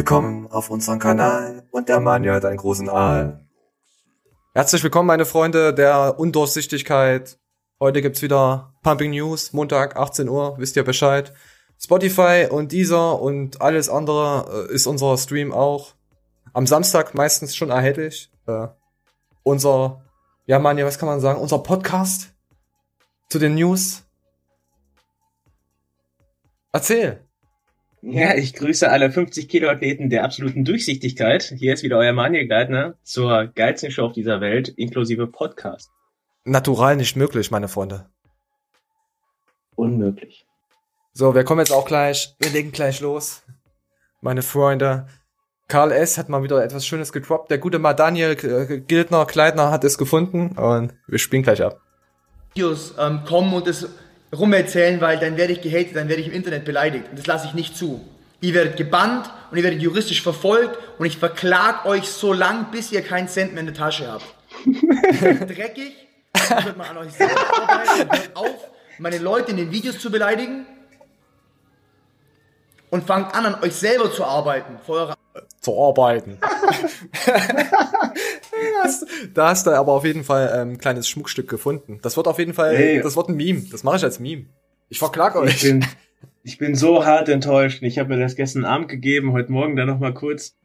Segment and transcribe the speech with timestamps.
[0.00, 3.44] Willkommen auf unserem Kanal und der Manja hat einen großen Aal.
[4.54, 7.38] Herzlich willkommen, meine Freunde der Undurchsichtigkeit.
[7.78, 11.34] Heute gibt's wieder Pumping News, Montag, 18 Uhr, wisst ihr Bescheid.
[11.78, 15.92] Spotify und dieser und alles andere äh, ist unser Stream auch.
[16.54, 18.32] Am Samstag meistens schon erhältlich.
[18.46, 18.68] Äh,
[19.42, 20.02] unser,
[20.46, 22.32] ja Manja, was kann man sagen, unser Podcast
[23.28, 24.04] zu den News.
[26.72, 27.29] Erzähl.
[28.02, 31.52] Ja, ich grüße alle 50 Kilo Athleten der absoluten Durchsichtigkeit.
[31.56, 35.90] Hier ist wieder euer Manuel Gleitner zur geilsten Show auf dieser Welt, inklusive Podcast.
[36.44, 38.08] Natural nicht möglich, meine Freunde.
[39.74, 40.46] Unmöglich.
[41.12, 43.42] So, wir kommen jetzt auch gleich, wir legen gleich los.
[44.22, 45.06] Meine Freunde.
[45.68, 46.16] Karl S.
[46.16, 47.50] hat mal wieder etwas Schönes gedroppt.
[47.50, 51.80] Der gute mal Daniel äh, Gildner, Kleidner hat es gefunden und wir spielen gleich ab.
[52.54, 53.88] Videos ähm, kommen und es
[54.32, 57.06] rumerzählen, weil dann werde ich gehatet, dann werde ich im Internet beleidigt.
[57.10, 58.04] Und das lasse ich nicht zu.
[58.40, 62.90] Ihr werdet gebannt und ihr werdet juristisch verfolgt und ich verklag euch so lang, bis
[62.90, 64.24] ihr keinen Cent mehr in der Tasche habt.
[65.48, 65.92] Dreckig,
[66.34, 70.66] hört mal an euch selber arbeiten, hört auf, meine Leute in den Videos zu beleidigen
[72.88, 75.16] und fangt an, an euch selber zu arbeiten, vor eurer
[75.70, 76.38] zu arbeiten.
[79.34, 81.98] da hast du aber auf jeden Fall ein ähm, kleines Schmuckstück gefunden.
[82.02, 83.02] Das wird auf jeden Fall, hey.
[83.02, 83.62] das wird ein Meme.
[83.70, 84.46] Das mache ich als Meme.
[84.88, 85.56] Ich verklag euch.
[85.56, 85.84] Ich bin,
[86.42, 87.82] ich bin so hart enttäuscht.
[87.82, 90.56] Ich habe mir das gestern Abend gegeben, heute Morgen dann noch mal kurz.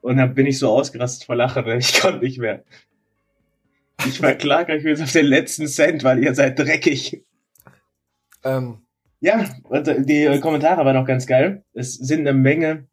[0.00, 1.66] Und dann bin ich so ausgerastet vor Lachen.
[1.78, 2.62] Ich konnte nicht mehr.
[4.06, 7.24] Ich verklage euch jetzt auf den letzten Cent, weil ihr seid dreckig.
[8.42, 8.80] Ähm.
[9.20, 11.64] Ja, und die Kommentare waren auch ganz geil.
[11.72, 12.86] Es sind eine Menge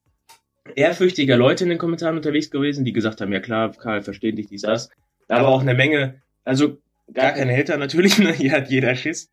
[0.76, 4.48] ehrfürchtiger Leute in den Kommentaren unterwegs gewesen, die gesagt haben, ja klar, Karl, versteht dich,
[4.48, 4.90] dies, das.
[5.28, 6.78] Aber auch eine Menge, also
[7.14, 8.32] gar keine Hater natürlich, ne?
[8.32, 9.32] hier hat jeder Schiss.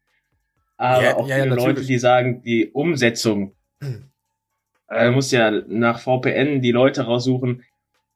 [0.77, 3.55] Aber ja, auch viele ja, Leute, die sagen, die Umsetzung,
[4.91, 7.65] äh, muss ja nach VPN die Leute raussuchen.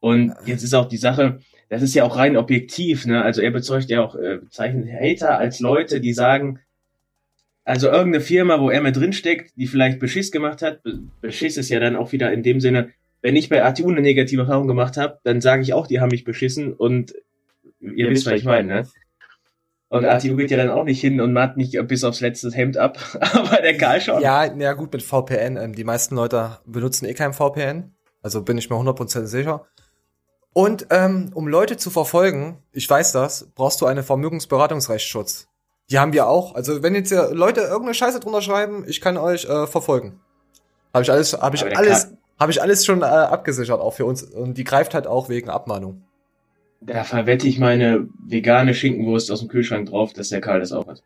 [0.00, 3.22] Und jetzt ist auch die Sache, das ist ja auch rein objektiv, ne?
[3.22, 6.61] Also er bezeugt ja auch, äh, bezeichnet Hater als Leute, die sagen,
[7.64, 10.80] also irgendeine Firma, wo er mit drinsteckt, die vielleicht Beschiss gemacht hat,
[11.20, 12.90] Beschiss ist ja dann auch wieder in dem Sinne,
[13.22, 16.10] wenn ich bei ATU eine negative Erfahrung gemacht habe, dann sage ich auch, die haben
[16.10, 17.14] mich beschissen und
[17.80, 18.88] ihr ja, wisst, was ich meine, ne?
[19.88, 22.78] Und ATU geht ja dann auch nicht hin und macht nicht bis aufs letzte Hemd
[22.78, 24.22] ab, aber der Karl schon.
[24.22, 25.56] Ja, ja gut, mit VPN.
[25.56, 29.66] Ähm, die meisten Leute benutzen eh kein VPN, also bin ich mir 100% sicher.
[30.55, 35.48] Und ähm, um Leute zu verfolgen, ich weiß das, brauchst du einen Vermögensberatungsrechtsschutz.
[35.90, 36.55] Die haben wir auch.
[36.55, 40.20] Also wenn jetzt Leute irgendeine Scheiße drunter schreiben, ich kann euch äh, verfolgen.
[40.94, 44.23] Habe ich alles, habe ich alles, habe ich alles schon äh, abgesichert, auch für uns.
[44.23, 46.03] Und die greift halt auch wegen Abmahnung.
[46.80, 50.86] Da verwette ich meine vegane Schinkenwurst aus dem Kühlschrank drauf, dass der Karl das auch
[50.86, 51.03] hat.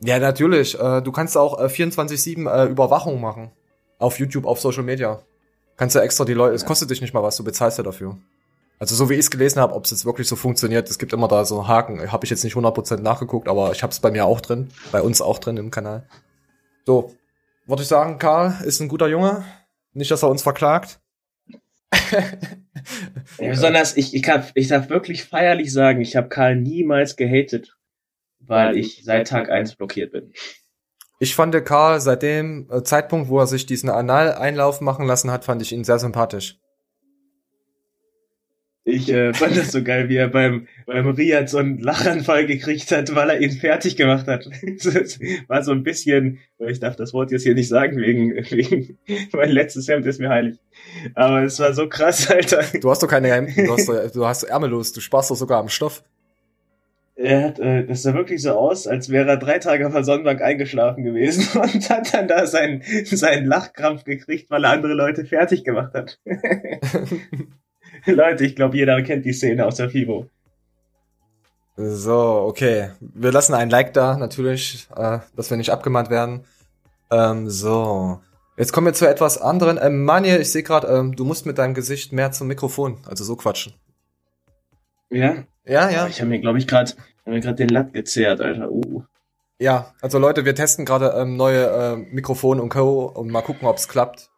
[0.00, 0.78] Ja, natürlich.
[0.78, 3.50] Äh, du kannst auch äh, 24-7 äh, Überwachung machen.
[3.98, 5.22] Auf YouTube, auf Social Media.
[5.78, 6.56] Kannst du extra die Leute, ja.
[6.56, 8.18] es kostet dich nicht mal was, du bezahlst ja dafür.
[8.78, 11.14] Also so wie ich es gelesen habe, ob es jetzt wirklich so funktioniert, es gibt
[11.14, 12.12] immer da so einen Haken.
[12.12, 15.00] Habe ich jetzt nicht 100% nachgeguckt, aber ich habe es bei mir auch drin, bei
[15.00, 16.06] uns auch drin im Kanal.
[16.84, 17.14] So,
[17.66, 19.44] würde ich sagen, Karl ist ein guter Junge.
[19.96, 21.00] Nicht, dass er uns verklagt.
[23.38, 27.78] besonders, ich, ich, kann, ich darf wirklich feierlich sagen, ich habe Karl niemals gehatet,
[28.40, 30.34] weil ich seit Tag eins blockiert bin.
[31.18, 35.46] Ich fand Karl seit dem äh, Zeitpunkt, wo er sich diesen Anal-Einlauf machen lassen hat,
[35.46, 36.58] fand ich ihn sehr sympathisch.
[38.88, 42.92] Ich äh, fand das so geil, wie er beim, beim Riyad so einen Lachanfall gekriegt
[42.92, 44.48] hat, weil er ihn fertig gemacht hat.
[44.84, 48.30] das war so ein bisschen, weil ich darf das Wort jetzt hier nicht sagen, wegen,
[48.50, 48.96] wegen
[49.32, 50.58] mein letztes Hemd ist mir heilig.
[51.14, 52.62] Aber es war so krass, Alter.
[52.80, 55.68] Du hast doch keine Hemden, du hast, du hast ärmellos, du sparst doch sogar am
[55.68, 56.04] Stoff.
[57.16, 60.04] Er hat, äh, das sah wirklich so aus, als wäre er drei Tage auf der
[60.04, 65.24] Sonnenbank eingeschlafen gewesen und hat dann da seinen, seinen Lachkrampf gekriegt, weil er andere Leute
[65.24, 66.20] fertig gemacht hat.
[68.14, 70.26] Leute, ich glaube, jeder kennt die Szene aus der FIBO.
[71.76, 72.90] So, okay.
[73.00, 76.44] Wir lassen ein Like da, natürlich, äh, dass wir nicht abgemahnt werden.
[77.10, 78.20] Ähm, so.
[78.56, 79.78] Jetzt kommen wir zu etwas anderen.
[79.80, 83.24] Ähm, Manje, ich sehe gerade, ähm, du musst mit deinem Gesicht mehr zum Mikrofon, also
[83.24, 83.74] so quatschen.
[85.10, 85.44] Ja?
[85.66, 86.06] Ja, ja.
[86.06, 86.92] Ich habe mir, glaube ich, gerade
[87.26, 88.70] den Latt gezehrt, Alter.
[88.70, 89.02] Uh.
[89.58, 93.06] Ja, also Leute, wir testen gerade ähm, neue äh, Mikrofone und Co.
[93.06, 94.30] und mal gucken, ob's klappt.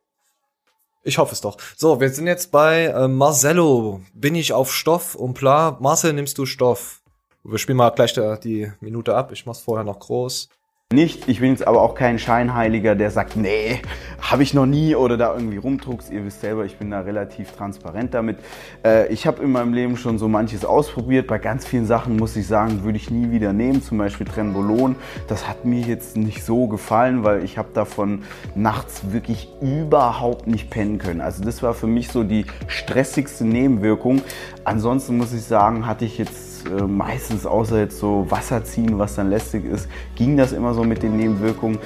[1.03, 1.57] Ich hoffe es doch.
[1.77, 4.01] So, wir sind jetzt bei äh, Marcello.
[4.15, 5.79] Bin ich auf Stoff und bla.
[5.81, 7.03] Marcel, nimmst du Stoff?
[7.45, 9.33] Wir spielen mal gleich der, die Minute ab.
[9.33, 10.49] Ich mach's vorher noch groß.
[10.95, 11.29] Nicht.
[11.29, 13.83] Ich bin jetzt aber auch kein Scheinheiliger, der sagt, nee,
[14.23, 16.11] habe ich noch nie oder da irgendwie rumdruckst.
[16.11, 18.39] Ihr wisst selber, ich bin da relativ transparent damit.
[18.83, 21.27] Äh, ich habe in meinem Leben schon so manches ausprobiert.
[21.27, 23.83] Bei ganz vielen Sachen muss ich sagen, würde ich nie wieder nehmen.
[23.83, 24.97] Zum Beispiel Trenbolon.
[25.27, 28.23] Das hat mir jetzt nicht so gefallen, weil ich habe davon
[28.55, 31.21] nachts wirklich überhaupt nicht pennen können.
[31.21, 34.23] Also das war für mich so die stressigste Nebenwirkung.
[34.65, 39.17] Ansonsten muss ich sagen, hatte ich jetzt äh, meistens außer jetzt so Wasser ziehen, was
[39.17, 41.79] dann lästig ist, ging das immer so mit den Nebenwirkungen.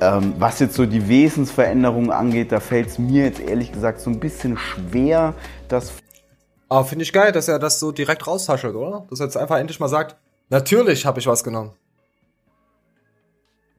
[0.00, 4.10] Ähm, was jetzt so die Wesensveränderungen angeht, da fällt es mir jetzt ehrlich gesagt so
[4.10, 5.34] ein bisschen schwer,
[5.66, 5.92] das.
[6.68, 9.06] Aber finde ich geil, dass er das so direkt raushaschelt, oder?
[9.10, 10.16] Dass er jetzt einfach endlich mal sagt,
[10.50, 11.72] natürlich habe ich was genommen.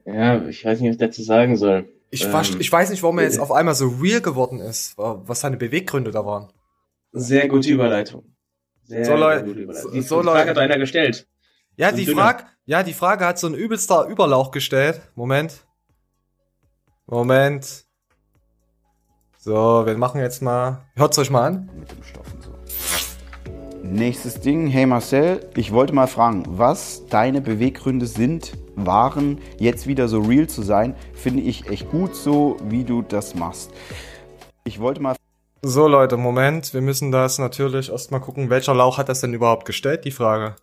[0.05, 1.87] Ja, ich weiß nicht, was ich dazu sagen soll.
[2.11, 5.41] Ich, ähm, ich weiß nicht, warum er jetzt auf einmal so real geworden ist, was
[5.41, 6.47] seine Beweggründe da waren.
[7.11, 8.23] Sehr gute Überleitung.
[8.89, 9.43] Sehr so, Leute,
[9.93, 10.49] die, so, Frage Leute.
[10.49, 11.27] hat einer gestellt.
[11.75, 14.99] Ja, die Frage, ja, die Frage hat so ein übelster Überlauch gestellt.
[15.13, 15.63] Moment.
[17.05, 17.85] Moment.
[19.37, 20.87] So, wir machen jetzt mal.
[20.95, 21.69] Hört's euch mal an.
[21.79, 22.49] Mit dem Stoff und so.
[23.83, 24.65] Nächstes Ding.
[24.65, 30.47] Hey Marcel, ich wollte mal fragen, was deine Beweggründe sind, waren, jetzt wieder so real
[30.47, 30.95] zu sein.
[31.13, 33.69] Finde ich echt gut so, wie du das machst.
[34.63, 35.15] Ich wollte mal
[35.61, 39.65] so Leute, Moment, wir müssen das natürlich erstmal gucken, welcher Lauch hat das denn überhaupt
[39.65, 40.55] gestellt, die Frage.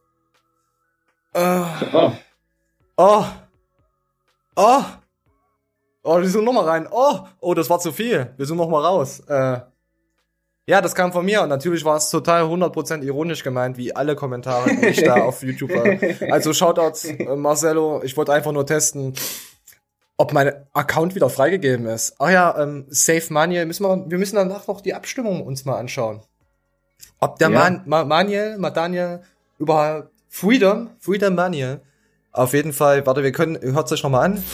[1.33, 1.63] Äh,
[1.93, 2.13] oh.
[2.97, 3.25] Oh.
[4.57, 4.83] Oh.
[6.03, 6.89] Oh, wir suchen nochmal rein.
[6.91, 8.33] Oh, oh, das war zu viel.
[8.37, 9.21] Wir suchen nochmal raus.
[9.29, 9.61] Äh,
[10.69, 14.17] ja, das kam von mir und natürlich war es total 100% ironisch gemeint, wie alle
[14.17, 16.33] Kommentare, die ich da auf YouTube war.
[16.33, 19.15] Also Shoutouts, äh, Marcelo, ich wollte einfach nur testen
[20.17, 22.15] ob mein Account wieder freigegeben ist.
[22.19, 25.79] Ach ja, ähm, Safe Maniel, müssen wir, wir müssen danach noch die Abstimmung uns mal
[25.79, 26.21] anschauen.
[27.21, 27.59] Ob der ja.
[27.59, 29.21] Man, Ma, Maniel, Madaniel
[29.59, 31.81] überhaupt Freedom, Freedom Maniel.
[32.33, 34.45] Auf jeden Fall, warte, wir können, hört euch nochmal an.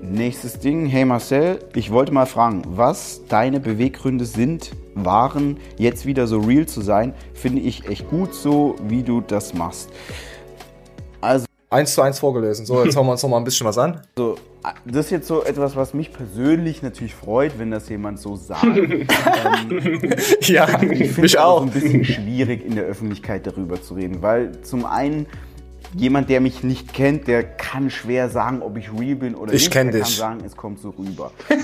[0.00, 6.26] Nächstes Ding, hey Marcel, ich wollte mal fragen, was deine Beweggründe sind, waren, jetzt wieder
[6.26, 9.90] so real zu sein, finde ich echt gut so, wie du das machst.
[11.20, 12.64] Also eins zu eins vorgelesen.
[12.64, 14.00] So, jetzt hören wir uns noch mal ein bisschen was an.
[14.16, 14.36] So,
[14.84, 18.64] das ist jetzt so etwas, was mich persönlich natürlich freut, wenn das jemand so sagt.
[18.76, 19.08] ähm,
[20.40, 24.60] ja, ich finde es auch ein bisschen schwierig, in der Öffentlichkeit darüber zu reden, weil
[24.62, 25.26] zum einen
[25.94, 29.62] jemand, der mich nicht kennt, der kann schwer sagen, ob ich real bin oder ich
[29.62, 29.72] nicht.
[29.72, 30.18] Kenn der dich.
[30.18, 31.32] kann sagen, es kommt so rüber.
[31.50, 31.58] ähm,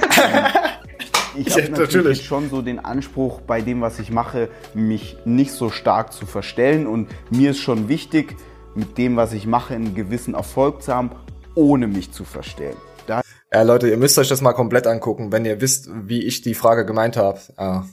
[1.36, 5.16] ich habe ja, natürlich, natürlich schon so den Anspruch, bei dem, was ich mache, mich
[5.24, 6.86] nicht so stark zu verstellen.
[6.86, 8.36] Und mir ist schon wichtig,
[8.74, 11.10] mit dem, was ich mache, einen gewissen Erfolg zu haben,
[11.54, 12.76] ohne mich zu verstellen.
[13.06, 13.22] Da
[13.52, 16.54] ja, Leute, ihr müsst euch das mal komplett angucken, wenn ihr wisst, wie ich die
[16.54, 17.38] Frage gemeint habe.
[17.56, 17.86] Ja,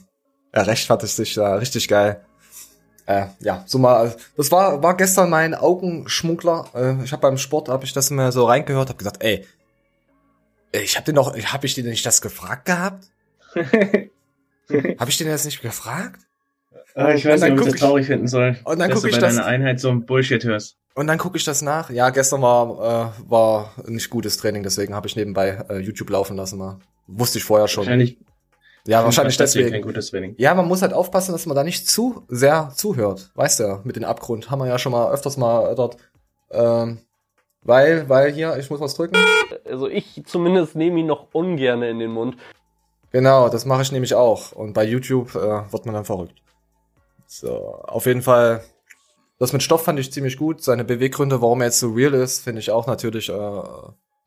[0.50, 2.24] er rechtfertigt sich da richtig geil.
[3.06, 6.66] Äh, ja, so mal, das war war gestern mein Augenschmuggler.
[6.74, 9.46] Äh, ich habe beim Sport habe ich das mir so reingehört, habe gesagt, ey,
[10.72, 13.04] ich habe den doch, habe ich den nicht das gefragt gehabt?
[13.54, 16.20] habe ich den jetzt nicht gefragt?
[16.94, 18.58] Ah, ich weiß nicht, ob ich das traurig finden soll.
[18.64, 19.36] Und dann gucke ich das.
[19.36, 20.76] deiner Einheit so ein Bullshit hörst.
[20.94, 21.90] Und dann gucke ich das nach.
[21.90, 26.36] Ja, gestern war äh, war nicht gutes Training, deswegen habe ich nebenbei äh, YouTube laufen
[26.36, 26.58] lassen.
[26.58, 26.78] Mal.
[27.06, 27.84] Wusste ich vorher schon.
[27.84, 28.18] Wahrscheinlich.
[28.86, 29.70] Ja, wahrscheinlich deswegen.
[29.70, 30.34] Kein gutes Training.
[30.38, 33.30] Ja, man muss halt aufpassen, dass man da nicht zu sehr zuhört.
[33.34, 35.96] Weißt du, mit dem Abgrund haben wir ja schon mal öfters mal dort.
[36.50, 36.98] Ähm,
[37.62, 39.16] weil, weil hier, ich muss was drücken.
[39.64, 42.36] Also ich zumindest nehme ihn noch ungern in den Mund.
[43.12, 44.52] Genau, das mache ich nämlich auch.
[44.52, 46.34] Und bei YouTube äh, wird man dann verrückt.
[47.26, 48.64] So, auf jeden Fall,
[49.42, 50.62] das mit Stoff fand ich ziemlich gut.
[50.62, 53.62] Seine Beweggründe, warum er jetzt so real ist, finde ich auch natürlich äh,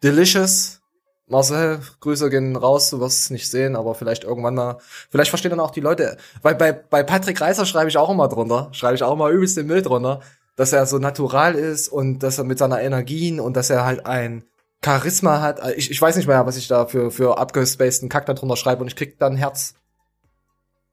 [0.04, 0.82] delicious.
[1.28, 4.78] Marcel, Grüße gehen raus, du wirst es nicht sehen, aber vielleicht irgendwann mal,
[5.10, 8.28] vielleicht verstehen dann auch die Leute, weil bei, bei Patrick Reiser schreibe ich auch immer
[8.28, 10.20] drunter, schreibe ich auch immer übelst den Müll drunter,
[10.58, 14.06] dass er so natural ist und dass er mit seiner Energien und dass er halt
[14.06, 14.44] ein
[14.84, 15.62] Charisma hat.
[15.78, 18.82] Ich, ich weiß nicht mehr, was ich da für, für abgespaceden Kack da drunter schreibe
[18.82, 19.76] und ich krieg dann Herz.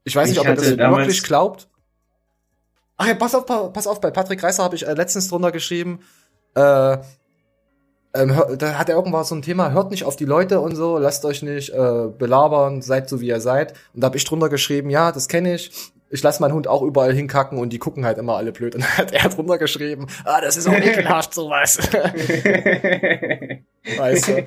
[0.05, 1.67] Ich weiß nicht, ob er das wirklich glaubt.
[3.03, 5.99] Ach ja, pass auf, pass auf, bei Patrick Reiser habe ich äh, letztens drunter geschrieben,
[6.55, 6.97] äh,
[8.13, 10.77] ähm, hör, da hat er irgendwann so ein Thema, hört nicht auf die Leute und
[10.77, 13.73] so, lasst euch nicht äh, belabern, seid so wie ihr seid.
[13.93, 15.69] Und da habe ich drunter geschrieben, ja, das kenne ich.
[16.09, 18.73] Ich lasse meinen Hund auch überall hinkacken und die gucken halt immer alle blöd.
[18.75, 21.79] Und dann hat er drunter geschrieben, ah, das ist auch ekelhaft, sowas.
[23.97, 24.45] weißt du?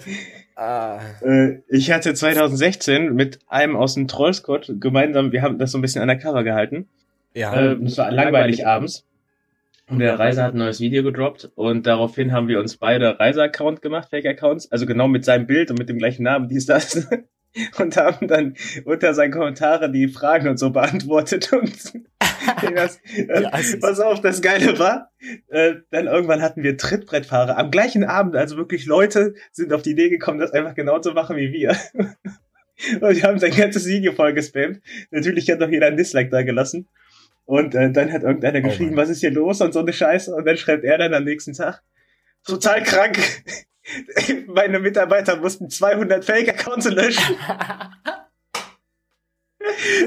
[0.54, 1.00] Ah.
[1.20, 5.82] Äh, ich hatte 2016 mit einem aus dem Trollscott gemeinsam, wir haben das so ein
[5.82, 6.88] bisschen undercover gehalten.
[7.37, 7.55] Ja.
[7.55, 9.05] Äh, es war langweilig abends.
[9.88, 13.83] Und der Reiser hat ein neues Video gedroppt und daraufhin haben wir uns beide Reiser-Account
[13.83, 17.07] gemacht, Fake-Accounts, also genau mit seinem Bild und mit dem gleichen Namen, dies, das.
[17.78, 21.73] und haben dann unter seinen Kommentaren die Fragen und so beantwortet und
[22.75, 25.12] das, äh, Ja, pass auf, das Geile war,
[25.49, 29.90] äh, dann irgendwann hatten wir Trittbrettfahrer am gleichen Abend, also wirklich Leute sind auf die
[29.90, 31.76] Idee gekommen, das einfach genau zu machen wie wir.
[33.00, 34.81] Und die haben sein ganzes Video voll gespammt.
[35.11, 36.88] Natürlich hat noch jeder ein Dislike da gelassen.
[37.46, 39.04] Und äh, dann hat irgendeiner Oh geschrieben, Mann.
[39.04, 40.34] was ist hier los und so eine Scheiße.
[40.34, 41.82] Und dann schreibt er dann am nächsten Tag,
[42.44, 43.18] total krank.
[44.48, 47.36] Meine Mitarbeiter mussten 200 Fake-Accounts löschen.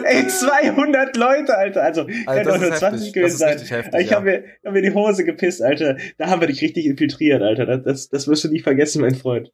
[0.05, 1.83] Ey, 200 Leute, Alter.
[1.83, 2.79] Also, Also das doch nur heftig.
[2.79, 3.57] 20 Das gewesen sein.
[3.57, 4.15] heftig, Ich ja.
[4.17, 5.97] habe mir, hab mir die Hose gepisst, Alter.
[6.17, 7.77] Da haben wir dich richtig infiltriert, Alter.
[7.77, 9.51] Das, das, wirst du nie vergessen, mein Freund.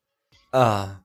[0.52, 1.02] Ah.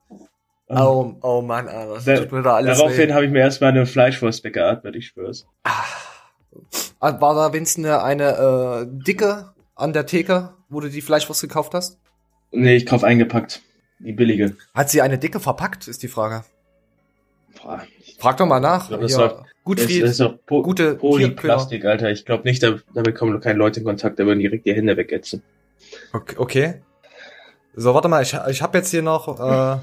[0.69, 3.71] Oh, oh Mann, Alter, das Da- tut mir da alles Daraufhin habe ich mir erstmal
[3.71, 5.47] eine Fleischwurst weggeatmet, ich schwör's.
[5.65, 5.85] Ah,
[7.01, 11.75] War da wenigstens eine, eine äh, dicke an der Theke, wo du die Fleischwurst gekauft
[11.75, 11.99] hast?
[12.53, 13.63] Nee, ich kauf eingepackt.
[13.99, 14.57] Die billige.
[14.75, 16.45] Hat sie eine dicke verpackt, ist die Frage.
[17.63, 17.83] Boah,
[18.19, 18.91] Frag doch mal nach.
[18.91, 20.03] Ja, das Hier, war- gut das, Fried.
[20.03, 22.11] das ist doch po gute Polyplastik, Alter.
[22.11, 24.97] Ich glaube nicht, da, damit kommen keine Leute in Kontakt, da würden direkt die Hände
[24.97, 25.43] wegätzen.
[26.13, 26.75] Okay, okay.
[27.75, 29.39] So, warte mal, ich, ich habe jetzt hier noch.
[29.41, 29.79] Äh,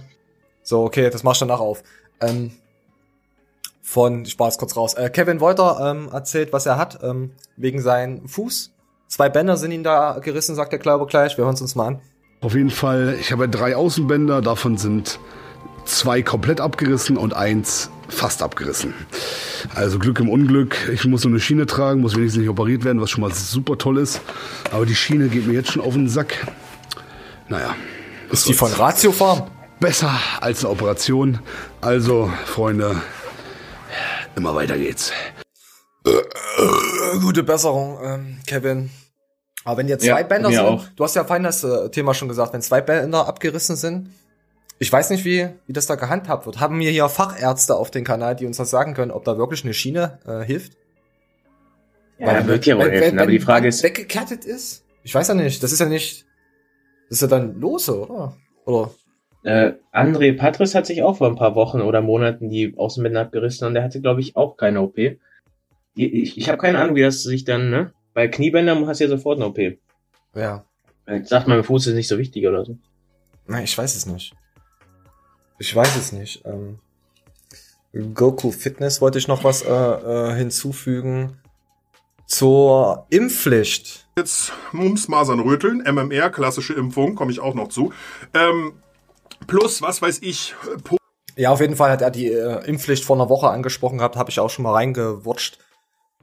[0.62, 1.84] so, okay, das mach ich danach auf.
[2.22, 2.52] Ähm,
[3.88, 4.96] von, es kurz raus.
[4.96, 8.74] Äh, Kevin Wolter ähm, erzählt, was er hat, ähm, wegen seinem Fuß.
[9.08, 11.38] Zwei Bänder sind ihm da gerissen, sagt der Glaube gleich.
[11.38, 12.00] Wir hören es uns mal an.
[12.42, 15.22] Auf jeden Fall, ich habe drei Außenbänder, davon sind
[15.86, 18.94] zwei komplett abgerissen und eins fast abgerissen.
[19.74, 20.90] Also Glück im Unglück.
[20.94, 23.78] Ich muss so eine Schiene tragen, muss wenigstens nicht operiert werden, was schon mal super
[23.78, 24.20] toll ist.
[24.74, 26.46] Aber die Schiene geht mir jetzt schon auf den Sack.
[27.48, 27.74] Naja.
[28.30, 28.82] Ist die von soll's.
[28.82, 29.44] Ratio Farm?
[29.80, 31.40] Besser als eine Operation.
[31.80, 32.98] Also, Freunde,
[34.38, 35.12] immer weiter geht's.
[36.06, 38.90] Äh, gute Besserung, ähm, Kevin.
[39.66, 40.86] Aber wenn jetzt zwei Ja, Bänder sind, auch.
[40.96, 44.12] du hast ja vorhin das äh, Thema schon gesagt, wenn zwei Bänder abgerissen sind,
[44.80, 46.60] ich weiß nicht, wie, wie das da gehandhabt wird.
[46.60, 49.64] Haben wir hier Fachärzte auf dem Kanal, die uns das sagen können, ob da wirklich
[49.64, 50.74] eine Schiene äh, hilft?
[52.20, 54.84] Ja, wird ja wohl helfen, aber die Frage ist, Band weggekattet ist?
[55.04, 55.62] Ich weiß ja nicht.
[55.64, 56.26] Das ist ja nicht.
[57.10, 58.38] Das ist ja dann lose, oder?
[58.66, 58.92] Oder?
[59.44, 63.68] Äh, André Patris hat sich auch vor ein paar Wochen oder Monaten die Außenbänder abgerissen
[63.68, 64.96] und der hatte, glaube ich, auch keine OP.
[64.96, 67.92] Die- Ich, ich habe keine Ahnung, wie das sich dann, ne?
[68.14, 69.60] Bei Kniebändern hast du ja sofort eine OP.
[70.36, 70.64] Ja.
[71.08, 72.78] Jetzt sagt man, Fuß ist nicht so wichtig oder so.
[73.48, 74.34] Nein, ich weiß es nicht.
[75.60, 76.44] Ich weiß es nicht.
[76.46, 76.80] Ähm,
[78.14, 81.40] Goku Fitness wollte ich noch was äh, äh, hinzufügen.
[82.26, 84.08] Zur Impfpflicht.
[84.18, 87.94] Jetzt Mumps, Masern, Röteln, MMR, klassische Impfung, komme ich auch noch zu.
[88.34, 88.74] Ähm,
[89.46, 90.98] plus, was weiß ich, Po-
[91.36, 94.30] Ja, auf jeden Fall hat er die äh, Impfpflicht vor einer Woche angesprochen gehabt, habe
[94.30, 95.60] ich auch schon mal reingewurscht.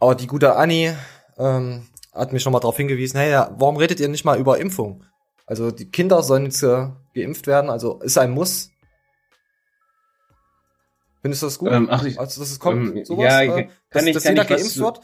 [0.00, 0.92] Aber die gute Anni
[1.38, 5.04] ähm, hat mich nochmal darauf hingewiesen, hey, ja, warum redet ihr nicht mal über Impfung?
[5.46, 8.70] Also die Kinder sollen jetzt äh, geimpft werden, also ist ein Muss.
[11.22, 11.70] Findest du das gut?
[11.72, 14.22] Ähm, ach, ich, also dass es kommt, ähm, sowas, ja, äh, kann dass, ich- dass
[14.24, 15.00] kann jeder geimpft wird?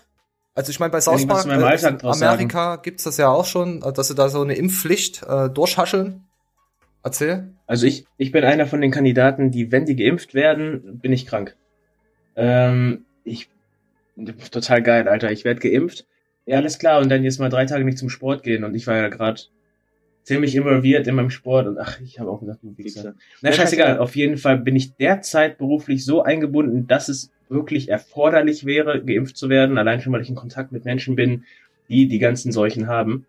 [0.55, 3.93] Also ich meine, bei South Park, äh, in Amerika gibt's das ja auch schon, äh,
[3.93, 6.29] dass sie da so eine Impfpflicht äh, durchhascheln.
[7.03, 7.51] Erzähl.
[7.67, 11.27] Also ich, ich bin einer von den Kandidaten, die, wenn die geimpft werden, bin ich
[11.27, 11.57] krank.
[12.37, 13.49] Ähm, ich,
[14.51, 15.31] total geil, Alter.
[15.31, 16.07] Ich werde geimpft.
[16.47, 17.01] Ja, alles klar.
[17.01, 18.65] Und dann jetzt mal drei Tage nicht zum Sport gehen.
[18.65, 19.41] Und ich war ja gerade
[20.25, 21.67] ziemlich involviert in meinem Sport.
[21.67, 23.15] Und ach, ich habe auch gesagt, du Wichser.
[23.41, 23.99] Na, scheißegal.
[23.99, 29.37] Auf jeden Fall bin ich derzeit beruflich so eingebunden, dass es wirklich erforderlich wäre, geimpft
[29.37, 29.79] zu werden.
[29.79, 31.45] Allein schon, weil ich in Kontakt mit Menschen bin,
[31.89, 33.27] die die ganzen Seuchen haben.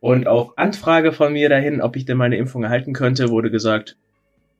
[0.00, 3.96] Und auf Anfrage von mir dahin, ob ich denn meine Impfung erhalten könnte, wurde gesagt,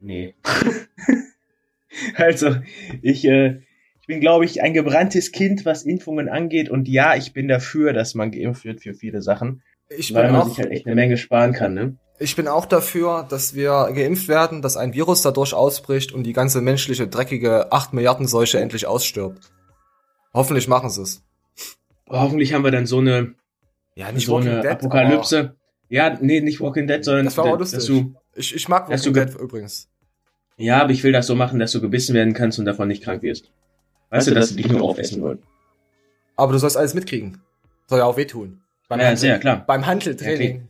[0.00, 0.34] nee.
[2.16, 2.56] also,
[3.02, 3.60] ich, äh,
[4.00, 6.70] ich bin, glaube ich, ein gebranntes Kind, was Impfungen angeht.
[6.70, 10.32] Und ja, ich bin dafür, dass man geimpft wird für viele Sachen, Ich weil bin
[10.32, 11.96] man auch, sich halt echt eine Menge sparen kann, ne?
[12.20, 16.32] Ich bin auch dafür, dass wir geimpft werden, dass ein Virus dadurch ausbricht und die
[16.32, 19.52] ganze menschliche dreckige 8 Milliarden Seuche endlich ausstirbt.
[20.34, 21.22] Hoffentlich machen sie es.
[22.08, 23.34] Hoffentlich haben wir dann so eine,
[23.98, 25.56] Ja, so eine Apokalypse.
[25.88, 27.88] Ja, nee, nicht Walking Dead, sondern Das war auch dass lustig.
[27.88, 29.88] du, Ich, ich mag Walking du ge- Dead übrigens.
[30.56, 33.02] ja, aber ich will das so machen, dass du gebissen werden kannst und davon nicht
[33.02, 33.50] krank wirst.
[34.10, 35.42] Weißt du, dass sie dich nur aufessen wollen?
[36.36, 37.40] Aber du sollst alles mitkriegen.
[37.88, 38.60] Soll ja auch wehtun.
[38.88, 39.64] Beim Ja, Handel- sehr klar.
[39.66, 40.68] Beim Handeltraining.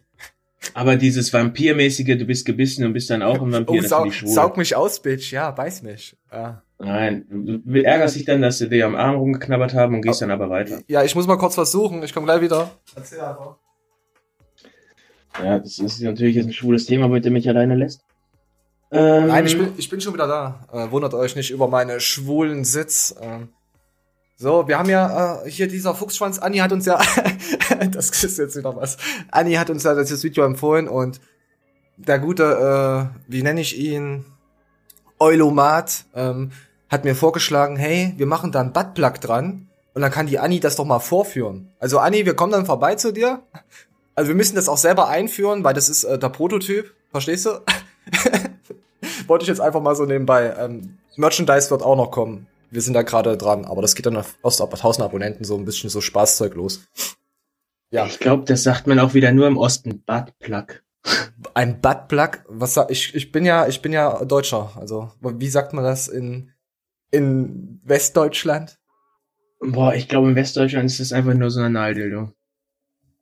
[0.74, 3.96] Aber dieses Vampirmäßige, du bist gebissen und bist dann auch ein Vampir, Oh, das sau,
[4.02, 4.30] finde ich schwul.
[4.32, 5.32] saug mich aus, Bitch.
[5.32, 6.16] Ja, beiß mich.
[6.32, 6.62] Ja.
[6.80, 10.30] Nein, du ärgerst dich dann, dass sie dir am Arm rumgeknabbert haben und gehst dann
[10.30, 10.80] aber weiter.
[10.86, 12.02] ja, ich muss mal kurz was suchen.
[12.04, 12.70] Ich komme gleich wieder.
[12.94, 13.56] Erzähl einfach.
[15.42, 18.04] Ja, das ist natürlich jetzt ein schwules Thema, weil du mich alleine lässt.
[18.90, 20.66] Ähm, Nein, ich bin, ich bin schon wieder da.
[20.72, 23.14] Äh, wundert euch nicht über meine schwulen Sitz.
[23.20, 23.48] Ähm,
[24.36, 26.38] so, wir haben ja äh, hier dieser Fuchsschwanz.
[26.38, 27.00] Anni hat uns ja,
[27.90, 28.96] das ist jetzt wieder was.
[29.30, 31.20] Anni hat uns ja das Video empfohlen und
[31.96, 34.24] der gute, äh, wie nenne ich ihn?
[35.18, 36.52] Eulomat ähm,
[36.88, 40.60] hat mir vorgeschlagen, hey, wir machen da einen Buttplug dran und dann kann die Anni
[40.60, 41.72] das doch mal vorführen.
[41.78, 43.42] Also Anni, wir kommen dann vorbei zu dir.
[44.14, 47.50] Also wir müssen das auch selber einführen, weil das ist äh, der Prototyp, verstehst du?
[49.26, 50.54] Wollte ich jetzt einfach mal so nebenbei.
[50.58, 52.46] Ähm, Merchandise wird auch noch kommen.
[52.70, 55.64] Wir sind da gerade dran, aber das geht dann auf aus 1000 Abonnenten so ein
[55.64, 56.86] bisschen so Spaßzeug los.
[57.90, 58.06] Ja.
[58.06, 60.02] Ich glaube, das sagt man auch wieder nur im Osten.
[60.04, 60.82] Buttplug.
[61.54, 62.40] Ein Buttplug?
[62.48, 63.14] Was sag ich?
[63.14, 64.72] Ich bin ja, ich bin ja Deutscher.
[64.76, 66.52] Also wie sagt man das in
[67.10, 68.78] in Westdeutschland?
[69.60, 72.32] Boah, ich glaube, in Westdeutschland ist das einfach nur so eine Nahldildo.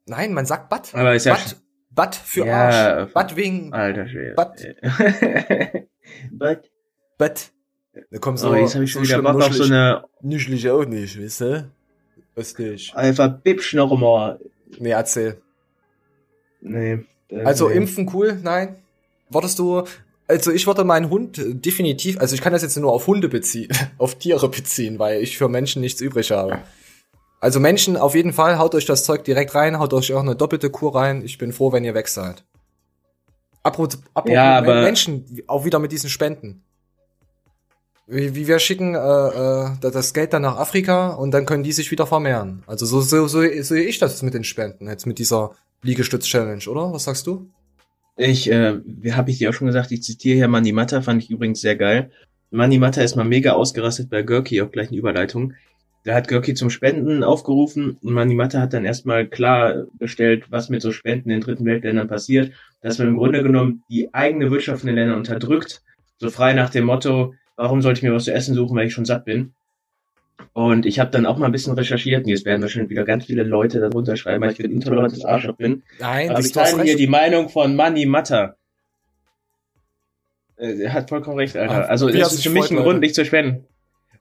[0.05, 0.93] Nein, man sagt Butt.
[0.93, 1.55] Aber ist ja Butt,
[1.89, 2.69] Butt für Ja,
[3.01, 3.13] Arsch.
[3.13, 4.35] Butt wegen Alter Schwede.
[4.35, 4.65] Butt.
[6.31, 6.71] Butt.
[7.17, 7.51] Butt.
[8.11, 10.85] Da kommt so, Oh, jetzt habe ich schon wieder Bock auf so eine Nuschelig auch
[10.85, 11.71] nicht, weißt du?
[12.35, 12.93] Östlich.
[12.95, 14.39] Alpha Bibsch noch mal.
[14.77, 15.41] Nee, erzähl.
[16.61, 16.99] Nee.
[17.29, 17.75] das- Also nee.
[17.75, 18.75] impfen cool, nein.
[19.29, 19.83] Wolltest du,
[20.27, 23.69] also ich würde meinen Hund definitiv, also ich kann das jetzt nur auf Hunde beziehen,
[23.97, 26.59] auf Tiere beziehen, weil ich für Menschen nichts übrig habe.
[27.39, 30.35] Also Menschen auf jeden Fall, haut euch das Zeug direkt rein, haut euch auch eine
[30.35, 31.23] doppelte Kur rein.
[31.23, 32.43] Ich bin froh, wenn ihr weg seid.
[33.63, 36.63] Apropos, apropos Ja, aber- Menschen, auch wieder mit diesen Spenden.
[38.09, 41.73] Wie, wie wir schicken äh, äh, das Geld dann nach Afrika und dann können die
[41.73, 42.63] sich wieder vermehren.
[42.65, 45.51] Also so, so, so sehe ich das mit den Spenden, jetzt mit dieser
[45.83, 46.93] Liegestütz-Challenge, oder?
[46.93, 47.49] Was sagst du?
[48.17, 48.79] Ich, äh,
[49.11, 51.75] habe ich dir auch schon gesagt, ich zitiere hier Manni Matta, fand ich übrigens sehr
[51.75, 52.09] geil.
[52.49, 55.53] Manni Matta ist mal mega ausgerastet bei Görki, auch gleich eine Überleitung.
[56.03, 60.81] Da hat Görki zum Spenden aufgerufen und Manni Matta hat dann erstmal klargestellt, was mit
[60.81, 64.87] so Spenden in dritten Weltländern passiert, dass man im Grunde genommen die eigene Wirtschaft in
[64.87, 65.83] den Ländern unterdrückt,
[66.17, 68.93] so frei nach dem Motto, warum sollte ich mir was zu essen suchen, weil ich
[68.93, 69.53] schon satt bin.
[70.53, 73.25] Und ich habe dann auch mal ein bisschen recherchiert, und jetzt werden wahrscheinlich wieder ganz
[73.25, 75.83] viele Leute darunter schreiben, weil ich ein intolerantes Arschloch bin.
[75.99, 78.55] Nein, Aber ich teile hier die Meinung von Manni Matta.
[80.57, 81.85] Äh, Er hat vollkommen recht, Alter.
[81.85, 82.83] Ah, Also es ist für mich freut, ein.
[82.83, 83.65] Grund, nicht zu spenden.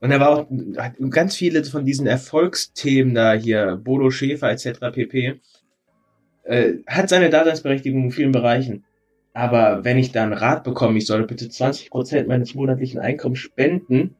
[0.00, 0.46] Und er war auch
[0.76, 4.78] hat ganz viele von diesen Erfolgsthemen da hier, Bodo Schäfer etc.
[4.92, 5.40] pp.
[6.44, 8.84] Äh, hat seine Daseinsberechtigung in vielen Bereichen.
[9.32, 14.16] Aber wenn ich da einen Rat bekomme, ich soll bitte 20% meines monatlichen Einkommens spenden,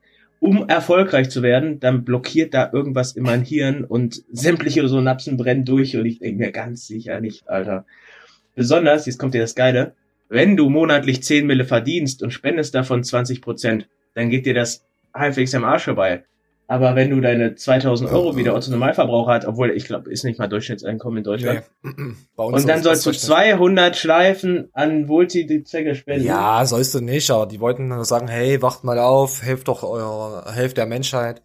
[0.47, 5.65] um erfolgreich zu werden, dann blockiert da irgendwas in mein Hirn und sämtliche Synapsen brennen
[5.65, 7.85] durch und ich denke mir ganz sicher nicht, Alter.
[8.55, 9.95] Besonders, jetzt kommt dir das Geile,
[10.29, 15.53] wenn du monatlich 10 Mille verdienst und spendest davon 20%, dann geht dir das halbwegs
[15.57, 16.23] am Arsch vorbei.
[16.69, 20.25] Aber wenn du deine 2000 Euro wie der Otto Normalverbraucher hat, obwohl ich glaube, ist
[20.25, 21.93] nicht mal Durchschnittseinkommen in Deutschland, Nee.
[22.35, 26.27] Und dann sollst du das 200 Schleifen an Multi-Zwecke spenden.
[26.27, 29.85] Ja, sollst du nicht, aber die wollten nur sagen, hey, wacht mal auf, helft doch
[29.85, 31.41] eurer, helft der Menschheit.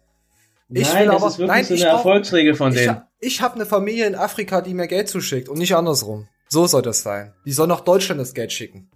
[0.68, 2.78] Ich nein, will das aber- ist wirklich nein, so ich eine brauch- Erfolgsregel von Ich,
[2.78, 2.90] denen.
[2.90, 6.26] ha- ich habe eine Familie in Afrika, die mir Geld zuschickt und nicht andersrum.
[6.48, 7.32] So soll das sein.
[7.46, 8.90] Die soll nach Deutschland das Geld schicken.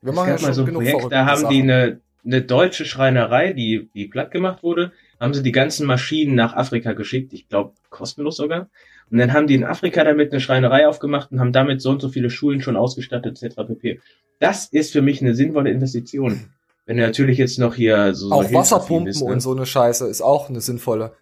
[0.00, 1.70] Wir Es machen ja gab mal schon so ein genug Projekt, da haben die Sachen.
[1.70, 6.54] eine, eine deutsche Schreinerei, die, die platt gemacht wurde, haben sie die ganzen Maschinen nach
[6.54, 8.68] Afrika geschickt, ich glaube kostenlos sogar.
[9.10, 12.00] Und dann haben die in Afrika damit eine Schreinerei aufgemacht und haben damit so und
[12.00, 13.56] so viele Schulen schon ausgestattet, etc.
[13.66, 14.00] pp.
[14.40, 16.50] Das ist für mich eine sinnvolle Investition.
[16.86, 19.32] Wenn du natürlich jetzt noch hier so so Auch hilfsaffin Wasserpumpen bist, ne?
[19.32, 21.12] und so eine Scheiße ist auch eine sinnvolle.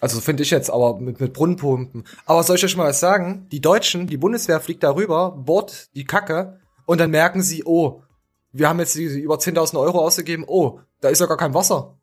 [0.00, 2.04] Also finde ich jetzt, aber mit, mit Brunnenpumpen.
[2.26, 3.46] Aber soll ich euch mal was sagen?
[3.52, 8.02] Die Deutschen, die Bundeswehr fliegt darüber, bohrt die Kacke und dann merken sie, oh,
[8.52, 11.98] wir haben jetzt über 10.000 Euro ausgegeben, oh, da ist ja gar kein Wasser.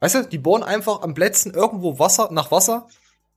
[0.00, 2.88] Weißt du, die bohren einfach am Plätzen irgendwo Wasser nach Wasser,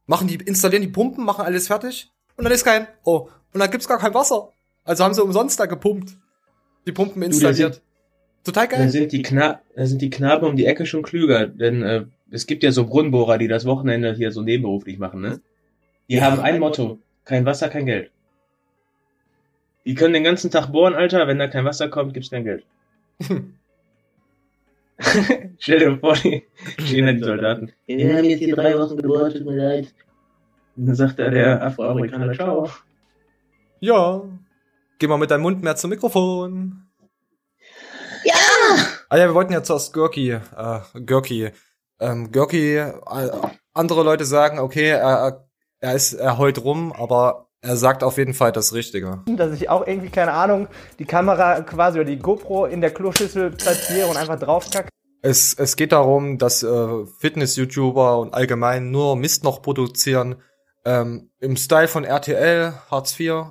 [0.06, 3.70] machen die, installieren die Pumpen, machen alles fertig und dann ist kein, oh, und dann
[3.70, 4.50] gibt's gar kein Wasser.
[4.84, 6.18] Also haben sie umsonst da gepumpt.
[6.88, 7.82] Die Pumpen installiert.
[8.44, 8.90] Total Da geil.
[8.90, 12.46] sind die Kna da sind die Knaben um die Ecke schon klüger, denn äh, es
[12.46, 15.40] gibt ja so Brunnenbohrer, die das Wochenende hier so nebenberuflich machen, ne?
[16.10, 18.12] Die haben ein Motto: kein Wasser, kein Geld.
[19.86, 21.28] Die können den ganzen Tag bohren, Alter.
[21.28, 22.66] Wenn da kein Wasser kommt, gibt's kein Geld.
[25.60, 26.44] Stell dir vor, die
[26.80, 27.72] stehen da die Soldaten.
[27.86, 29.94] Wir haben jetzt hier drei Wochen gebohrt, tut mir leid.
[30.76, 32.70] Und dann sagt da der Afroamerikaner, ciao.
[33.80, 34.22] Ja.
[35.00, 36.88] Geh mal mit deinem Mund mehr zum Mikrofon.
[38.24, 38.34] Ja!
[39.10, 41.52] Ah ja, wir wollten ja zuerst Görki, äh, Görki.
[42.00, 42.92] Ähm, Görki, äh,
[43.74, 45.46] andere Leute sagen, okay, er,
[45.80, 49.24] er ist, er heult rum, aber er sagt auf jeden Fall das Richtige.
[49.26, 50.68] dass ich auch irgendwie, keine Ahnung,
[51.00, 54.90] die Kamera quasi oder die GoPro in der Kloschüssel platziere und einfach draufkacke.
[55.22, 60.36] Es, es geht darum, dass äh, Fitness-YouTuber und allgemein nur Mist noch produzieren.
[60.84, 63.46] Ähm, Im Style von RTL, Hartz IV.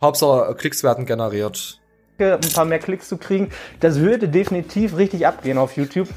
[0.00, 1.80] Hauptsache Klicks werden generiert.
[2.18, 3.50] ein paar mehr Klicks zu kriegen.
[3.80, 6.08] Das würde definitiv richtig abgehen auf YouTube.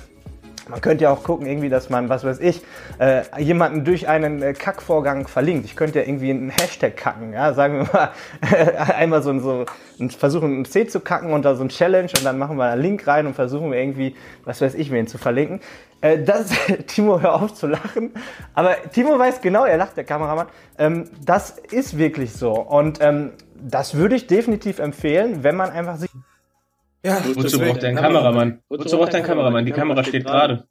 [0.69, 2.61] Man könnte ja auch gucken, irgendwie, dass man, was weiß ich,
[2.97, 5.65] äh, jemanden durch einen äh, Kackvorgang verlinkt.
[5.65, 8.11] Ich könnte ja irgendwie einen Hashtag kacken, ja, sagen wir mal,
[8.95, 9.65] einmal so, so
[10.17, 13.05] versuchen, ein C zu kacken da so ein Challenge und dann machen wir einen Link
[13.07, 15.59] rein und versuchen wir irgendwie, was weiß ich, wen zu verlinken.
[15.99, 16.51] Äh, das,
[16.87, 18.11] Timo, hör auf zu lachen.
[18.53, 20.47] Aber Timo weiß genau, er lacht, der Kameramann.
[20.77, 22.53] Ähm, das ist wirklich so.
[22.53, 26.09] Und ähm, das würde ich definitiv empfehlen, wenn man einfach sich
[27.05, 28.59] Ja, Wozu braucht der einen Kameramann?
[28.69, 29.65] Wozu braucht der einen Kameramann?
[29.65, 30.65] Die Kamera steht gerade.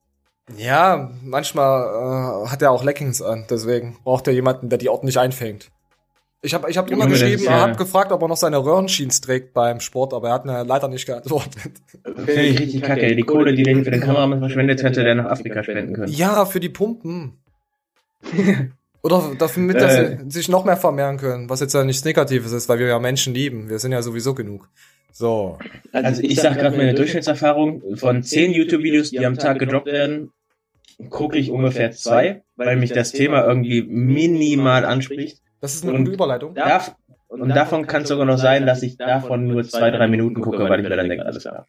[0.57, 5.19] Ja, manchmal äh, hat er auch Leggings an, deswegen braucht er jemanden, der die ordentlich
[5.19, 5.71] einfängt.
[6.45, 8.59] Ich habe ich hab drüber das geschrieben, er ja- hat gefragt, ob er noch seine
[8.59, 11.73] Röhrenjeans trägt beim Sport, aber er hat mir leider nicht geantwortet.
[12.05, 13.03] Finde ich richtig kacke.
[13.03, 13.15] ey.
[13.15, 16.11] Die Kohle, die der hier für den Kameramann verschwendet, hätte der nach Afrika spenden können.
[16.13, 17.39] Ja, für die Pumpen.
[19.05, 20.19] Oder damit, dass Äh.
[20.25, 22.99] sie sich noch mehr vermehren können, was jetzt ja nichts Negatives ist, weil wir ja
[22.99, 23.69] Menschen lieben.
[23.69, 24.69] Wir sind ja sowieso genug.
[25.13, 25.59] So.
[25.93, 30.33] Also ich sag gerade meine Durchschnittserfahrung, von zehn YouTube-Videos, die am Tag gedroppt werden,
[31.11, 35.39] gucke ich ungefähr zwei, weil mich das Thema irgendwie minimal anspricht.
[35.61, 36.55] Das ist eine Und gute Überleitung.
[36.55, 36.95] Darf,
[37.29, 40.69] und davon kann es sogar noch sein, dass ich davon nur zwei, drei Minuten gucke,
[40.69, 41.67] weil ich mir dann denke, alles klar.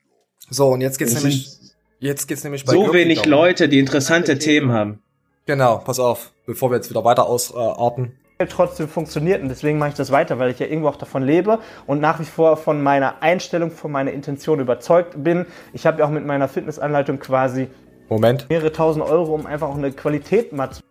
[0.50, 1.58] So, und jetzt geht's Es nämlich,
[2.00, 3.32] jetzt geht's nämlich bei so Glocki wenig darum.
[3.32, 5.02] Leute, die interessante Themen haben.
[5.46, 8.14] Genau, pass auf, bevor wir jetzt wieder weiter ausarten.
[8.48, 11.60] Trotzdem funktioniert und deswegen mache ich das weiter, weil ich ja irgendwo auch davon lebe
[11.88, 15.46] und nach wie vor von meiner Einstellung, von meiner Intention überzeugt bin.
[15.74, 17.68] Ich habe ja auch mit meiner Fitnessanleitung quasi
[18.10, 18.50] Moment.
[18.50, 20.82] mehrere tausend Euro, um einfach auch eine Qualität mal zu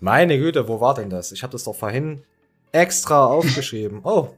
[0.00, 1.32] Meine Güte, wo war denn das?
[1.32, 2.22] Ich habe das doch vorhin
[2.72, 4.00] extra aufgeschrieben.
[4.04, 4.28] Oh.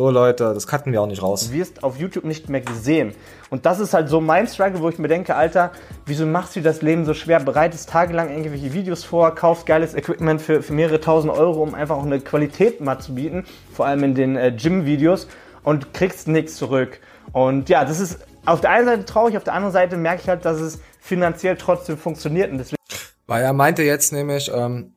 [0.00, 1.48] So Leute, das cutten wir auch nicht raus.
[1.48, 3.12] Du wirst auf YouTube nicht mehr gesehen.
[3.50, 5.72] Und das ist halt so mein Struggle, wo ich mir denke, Alter,
[6.06, 7.38] wieso machst du das Leben so schwer?
[7.38, 11.98] Bereitest tagelang irgendwelche Videos vor, kaufst geiles Equipment für, für mehrere tausend Euro, um einfach
[11.98, 15.28] auch eine Qualität mal zu bieten, vor allem in den äh, Gym-Videos
[15.64, 16.98] und kriegst nichts zurück.
[17.32, 20.28] Und ja, das ist auf der einen Seite traurig, auf der anderen Seite merke ich
[20.30, 22.80] halt, dass es finanziell trotzdem funktioniert und deswegen
[23.26, 24.94] Weil er meinte jetzt nämlich, ähm,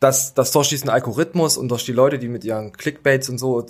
[0.00, 3.64] dass, dass durch diesen Algorithmus und durch die Leute, die mit ihren Clickbaits und so,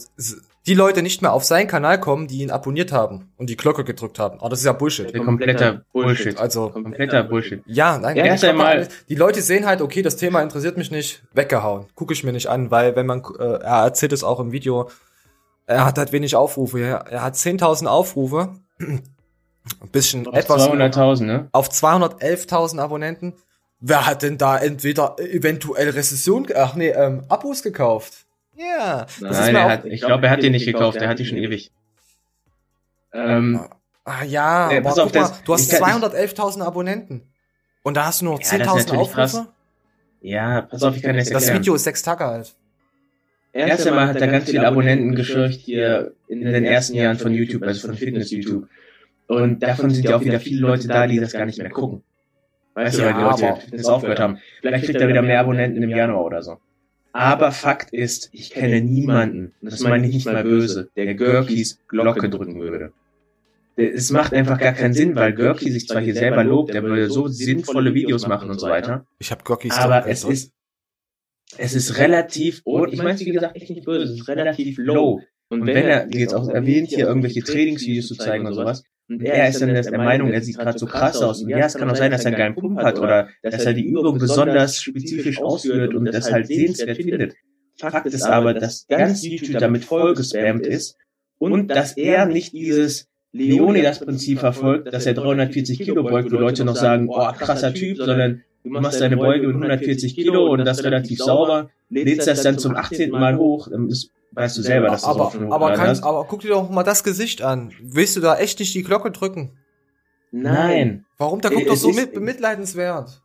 [0.67, 3.83] die Leute nicht mehr auf seinen Kanal kommen, die ihn abonniert haben und die Glocke
[3.83, 4.39] gedrückt haben.
[4.41, 5.13] Aber das ist ja Bullshit.
[5.25, 6.39] Kompletter Bullshit.
[6.39, 7.63] Also, Kompletter Bullshit.
[7.67, 11.23] ja, nein, erst einmal- mal, die Leute sehen halt, okay, das Thema interessiert mich nicht,
[11.33, 11.87] weggehauen.
[11.95, 14.89] Gucke ich mir nicht an, weil wenn man, äh, er erzählt es auch im Video,
[15.67, 16.79] er hat halt wenig Aufrufe.
[16.81, 19.03] Er, er hat 10.000 Aufrufe, ein
[19.91, 21.49] bisschen Auf etwas 200.000, ne?
[21.53, 23.35] auf 211.000 Abonnenten.
[23.81, 28.27] Wer hat denn da entweder eventuell Rezession, ach nee, ähm, Abos gekauft?
[28.57, 30.99] Ja, das ist Nein, mir er auch, hat, ich glaube, er hat die nicht gekauft,
[30.99, 31.71] er hat die schon ewig.
[33.13, 33.61] Ähm,
[34.05, 37.23] ah ja, Äh, aber pass auf, guck mal, du hast ich kann- 211.000 Abonnenten.
[37.83, 39.15] Und da hast du nur Ja, das ist 10.000 natürlich Aufrufe?
[39.17, 39.45] krass.
[40.21, 41.63] ja, pass auf, ich kann das Das erklären.
[41.63, 42.55] Video ist sechs Tage alt.
[43.53, 47.63] Erst einmal hat er ganz viele Abonnenten geschürcht hier in den ersten Jahren von YouTube,
[47.65, 48.69] also von Fitness-YouTube.
[49.27, 52.03] Und davon sind ja auch wieder viele Leute da, die das gar nicht mehr gucken.
[52.81, 54.39] Weißt du, Ja, weil die Leute Fitness aufgehört haben.
[54.61, 56.57] Vielleicht kriegt er wieder mehr Abonnenten im Januar oder so.
[57.13, 62.31] Aber Fakt ist, ich kenne niemanden, das meine ich nicht mal böse, der Görkis Glocke
[62.31, 62.93] drücken würde.
[63.77, 67.11] Es macht einfach gar keinen Sinn, weil Görki sich zwar hier selber lobt, der würde
[67.11, 69.07] so sinnvolle Videos machen und so weiter.
[69.19, 70.53] Ich habe Glockys Aber es ist,
[71.57, 74.79] es ist relativ, und ich meine es wie gesagt echt nicht böse, es ist relativ
[74.79, 75.21] low.
[75.49, 79.49] Und wenn er jetzt auch erwähnt, hier irgendwelche Trainingsvideos zu zeigen und sowas, und er
[79.49, 81.97] ist dann der Meinung, er sieht gerade so krass aus, und ja, es kann auch
[81.97, 85.95] sein, dass er einen geilen Pump hat oder dass er die Übung besonders spezifisch ausführt
[85.95, 87.35] und das halt sehenswert findet.
[87.77, 90.97] Fakt ist aber, dass ganz YouTube damit vollgespammt ist
[91.39, 96.77] und dass er nicht dieses Leonidas-Prinzip verfolgt, dass er 340 Kilo beugt, wo Leute noch
[96.77, 101.19] sagen, oh, krasser Typ, sondern du machst deine Beuge mit 140 Kilo und das relativ
[101.19, 103.11] sauber, lädst das dann zum 18.
[103.11, 106.03] Mal hoch, dann ist, weißt du selber, dass du aber, schon aber, hochgeladen kann, hast.
[106.05, 107.73] aber guck dir doch mal das Gesicht an.
[107.83, 109.53] Willst du da echt nicht die Glocke drücken?
[110.33, 111.05] Nein.
[111.19, 111.41] Warum?
[111.41, 113.23] Der guckt Äh, doch so ist- mit, bemitleidenswert.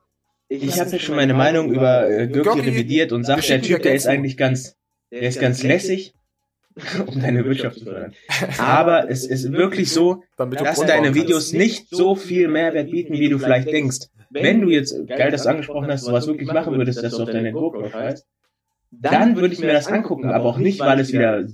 [0.47, 3.95] Ich habe ja schon meine Meinung über äh, Görki- revidiert und sagt, der Typ, der
[3.95, 4.75] ist eigentlich ganz,
[5.11, 6.13] der ist ganz lässig,
[7.07, 8.13] um deine Wirtschaft zu fördern.
[8.57, 13.39] Aber es ist wirklich so, dass deine Videos nicht so viel Mehrwert bieten, wie du
[13.39, 14.07] vielleicht denkst.
[14.29, 17.31] Wenn du jetzt, geil, dass du angesprochen hast, sowas wirklich machen würdest, dass du auf
[17.31, 18.25] deine GoPro schreibst,
[18.91, 21.45] dann würde ich mir das angucken, aber auch nicht, weil es wieder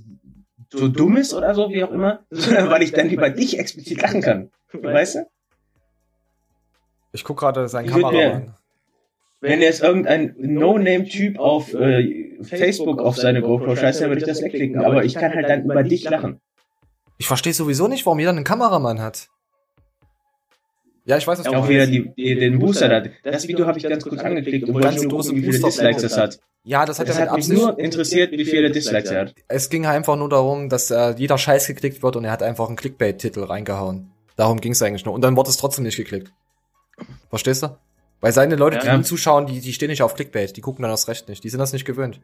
[0.70, 4.02] so dumm ist oder so, wie auch immer, sondern weil ich dann über dich explizit
[4.02, 4.50] lachen kann.
[4.72, 5.26] Weißt du?
[7.12, 8.54] Ich guck gerade seinen Kameramann.
[9.42, 14.40] Wenn jetzt irgendein No-Name-Typ auf äh, Facebook auf seine GoPro scheißt, dann würde ich das
[14.40, 16.40] wegklicken, aber ich kann halt dann über dich lachen.
[17.18, 19.28] Ich verstehe sowieso nicht, warum jeder einen Kameramann hat.
[21.04, 23.02] Ja, ich weiß, was du Auch wieder die, die, den Booster da.
[23.24, 25.64] Das Video habe ich ganz kurz angeklickt und wollte Ganz nur großen gucken, wie viele
[25.64, 26.38] Dislikes es hat.
[26.62, 29.34] Ja, das hat Das ja hat mich nur interessiert, wie viele Dislikes er hat.
[29.48, 32.68] Es ging einfach nur darum, dass äh, jeder Scheiß geklickt wird und er hat einfach
[32.68, 34.12] einen Clickbait-Titel reingehauen.
[34.36, 35.14] Darum ging es eigentlich nur.
[35.14, 36.32] Und dann wurde es trotzdem nicht geklickt.
[37.28, 37.76] Verstehst du?
[38.22, 38.94] Weil seine Leute, die Ja.
[38.94, 41.44] ihm zuschauen, die, die stehen nicht auf Clickbait, die gucken dann das Recht nicht.
[41.44, 42.20] Die sind das nicht gewöhnt.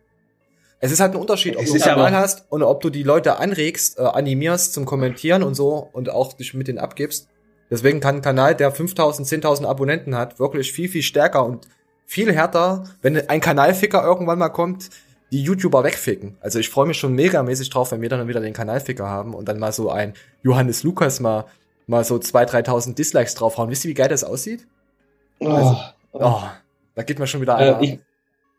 [0.80, 3.02] Es ist halt ein Unterschied, ob Es du einen Kanal hast und ob du die
[3.02, 7.28] Leute anregst, äh, animierst zum Kommentieren und so und auch dich mit denen abgibst.
[7.68, 11.66] Deswegen kann ein Kanal, der 5000, 10.000 Abonnenten hat, wirklich viel, viel stärker und
[12.06, 14.88] viel härter, wenn ein Kanalficker irgendwann mal kommt,
[15.32, 16.38] die YouTuber wegficken.
[16.40, 19.48] Also ich freue mich schon megamäßig drauf, wenn wir dann wieder den Kanalficker haben und
[19.48, 21.44] dann mal so ein Johannes Lukas mal,
[21.88, 23.68] mal so 2.000, 3.000 Dislikes draufhauen.
[23.68, 24.66] Wisst ihr, wie geil das aussieht?
[25.40, 25.76] Oh,
[26.12, 26.42] Oh,
[26.94, 27.98] da geht mir schon wieder Äh, ich,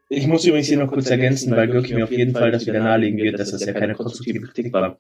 [0.10, 2.80] ich muss übrigens hier noch kurz ergänzen, weil Gürki mir auf jeden Fall das wieder
[2.80, 4.98] nahelegen wird, dass das ja keine konstruktive Kritik war.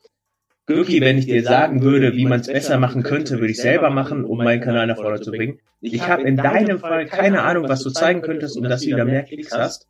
[0.65, 3.89] Gürki, wenn ich dir sagen würde, wie man es besser machen könnte, würde ich selber
[3.89, 5.59] machen, um meinen Kanal nach vorne zu bringen.
[5.81, 9.05] Ich habe in deinem Fall keine Ahnung, was du zeigen könntest, um dass du wieder
[9.05, 9.87] mehr Klicks hast.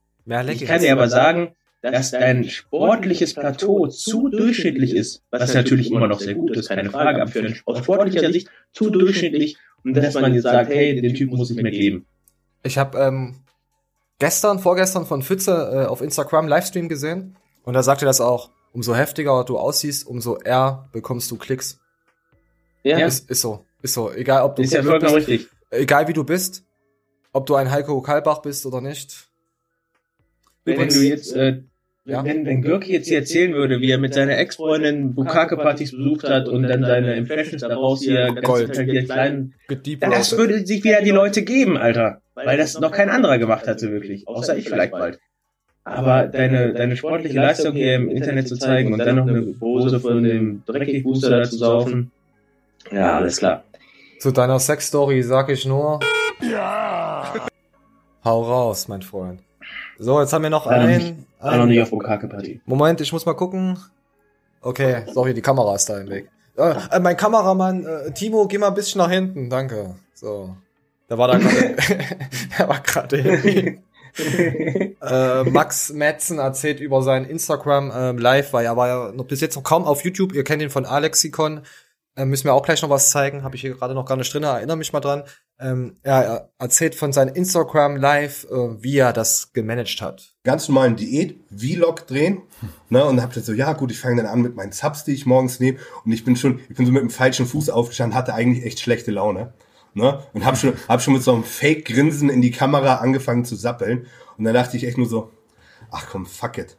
[0.48, 1.50] Ich kann dir aber sagen,
[1.82, 6.92] dass dein sportliches Plateau zu durchschnittlich ist, was natürlich immer noch sehr gut ist, keine
[6.92, 11.00] Frage, aber für einen, aus sportlicher Sicht zu durchschnittlich und dass man jetzt sagt, hey,
[11.00, 12.06] den Typen muss ich mir geben.
[12.64, 13.36] Ich habe ähm,
[14.20, 18.52] gestern, vorgestern von Pfütze äh, auf Instagram Livestream gesehen und da sagte das auch.
[18.72, 21.80] Umso heftiger du aussiehst, umso eher bekommst du Klicks.
[22.84, 23.66] Ja, Ist, ist so.
[23.82, 24.12] Ist so.
[24.12, 25.50] Egal, ob du ist ja vollkommen bist, richtig.
[25.72, 26.64] egal wie du bist,
[27.34, 29.28] ob du ein Heiko Kalbach bist oder nicht.
[30.66, 31.64] Wenn Übrigens- du jetzt, äh,
[32.10, 32.26] Ja.
[32.26, 36.48] wenn, wenn Görki jetzt hier erzählen würde, wie er mit seiner Ex-Freundin Bukake-Partys besucht hat
[36.48, 38.70] und dann seine Impressions daraus hier ganz Gold.
[38.70, 42.22] detailliert kleinen, Gedeep das würde sich wieder die Leute geben, Alter.
[42.36, 44.28] Weil das noch kein anderer gemacht hatte, wirklich.
[44.28, 45.20] Außer ich vielleicht bald.
[45.84, 50.00] Aber deine, deine sportliche Leistung hier im Internet zu zeigen und dann noch eine Pose
[50.00, 52.12] von dem Dreckig-Booster da zu saufen.
[52.92, 53.64] Ja, alles klar.
[54.20, 56.00] Zu deiner Sexstory sag ich nur.
[56.42, 57.34] Ja.
[58.24, 59.42] Hau raus, mein Freund.
[59.98, 61.26] So, jetzt haben wir noch noch einen.
[61.40, 62.62] War noch nicht auf Bukake-Party.
[62.66, 63.80] Moment, ich muss mal gucken.
[64.62, 66.30] Okay, sorry, die Kamera ist da im Weg.
[66.58, 69.96] Äh, mein Kameramann, äh, Timo, geh mal ein bisschen nach hinten, danke.
[70.14, 70.56] So.
[71.08, 71.76] Da war da gerade,
[72.58, 73.80] der war gerade
[75.02, 79.40] äh, Max Metzen erzählt über sein Instagram ähm, Live, weil er war ja noch bis
[79.40, 80.34] jetzt noch kaum auf YouTube.
[80.34, 81.62] Ihr kennt ihn von Alexikon.
[82.20, 83.44] Äh, müssen wir auch gleich noch was zeigen.
[83.44, 84.44] Habe ich hier gerade noch gar nicht drin.
[84.44, 85.24] Erinnere mich mal dran.
[85.60, 90.34] Ähm, er, er erzählt von seinem Instagram Live, äh, wie er das gemanagt hat.
[90.44, 92.42] ganz normalen Diät-Vlog drehen.
[92.92, 95.14] Ne, und hab dann so, ja gut, ich fange dann an mit meinen Subs, die
[95.14, 95.78] ich morgens nehme.
[96.06, 98.80] Und ich bin schon, ich bin so mit dem falschen Fuß aufgestanden, hatte eigentlich echt
[98.80, 99.54] schlechte Laune.
[99.94, 100.24] Ne?
[100.34, 104.08] Und hab schon, hab schon mit so einem Fake-Grinsen in die Kamera angefangen zu sappeln.
[104.40, 105.30] Und dann dachte ich echt nur so,
[105.92, 106.78] ach komm, fuck it.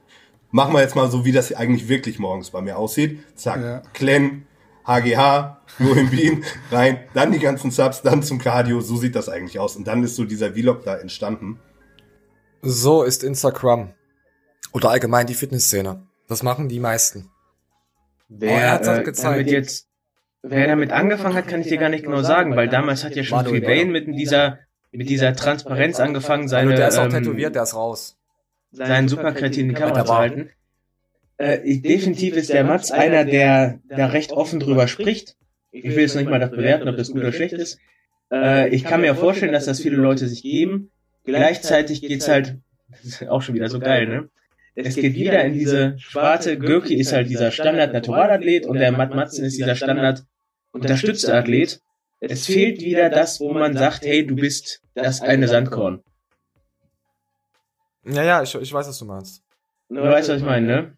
[0.51, 3.21] Machen wir jetzt mal so, wie das eigentlich wirklich morgens bei mir aussieht.
[3.37, 3.83] Zack, Ja.
[3.95, 4.47] Clan,
[4.85, 9.29] HGH, nur im Beam, rein, dann die ganzen Subs, dann zum Cardio, so sieht das
[9.29, 9.77] eigentlich aus.
[9.77, 11.61] Und dann ist so dieser Vlog da entstanden.
[12.63, 13.95] So ist Instagram.
[14.73, 16.07] Oder allgemein die Fitnessszene.
[16.29, 17.31] Das machen die meisten.
[18.31, 19.35] Oh, er Wer, hat's auch äh, gezeigt.
[19.35, 19.89] damit jetzt,
[20.43, 23.25] wer damit angefangen hat, kann ich dir gar nicht genau sagen, weil damals hat ja
[23.25, 24.61] schon Freebane mit dieser,
[24.93, 28.19] mit dieser Transparenz angefangen, seine, also der ist auch ähm, tätowiert, der ist raus.
[28.71, 30.51] seinen Superkretin in die Kamera zu halten.
[31.41, 35.37] Äh, ich, definitiv ist der Mats einer, der da recht offen drüber spricht.
[35.73, 37.79] Ich will jetzt nicht mal das bewerten, ob das gut oder schlecht ist.
[38.31, 40.91] Äh, ich kann mir vorstellen, dass das viele Leute sich geben.
[41.25, 42.59] Gleichzeitig geht's halt,
[42.91, 44.29] das ist auch schon wieder so geil, ne?
[44.75, 49.45] Es geht wieder in diese Sparte, Görki ist halt dieser Standard-Naturalathlet und der Matt Matzen
[49.45, 51.81] ist dieser Standard-unterstützte Athlet.
[52.21, 56.03] Es fehlt wieder das, wo man sagt, hey, du bist das eine Sandkorn.
[58.05, 59.43] Ja, ja, ich, ich weiß, was du meinst.
[59.89, 60.97] Du weißt, was ich meine, ne?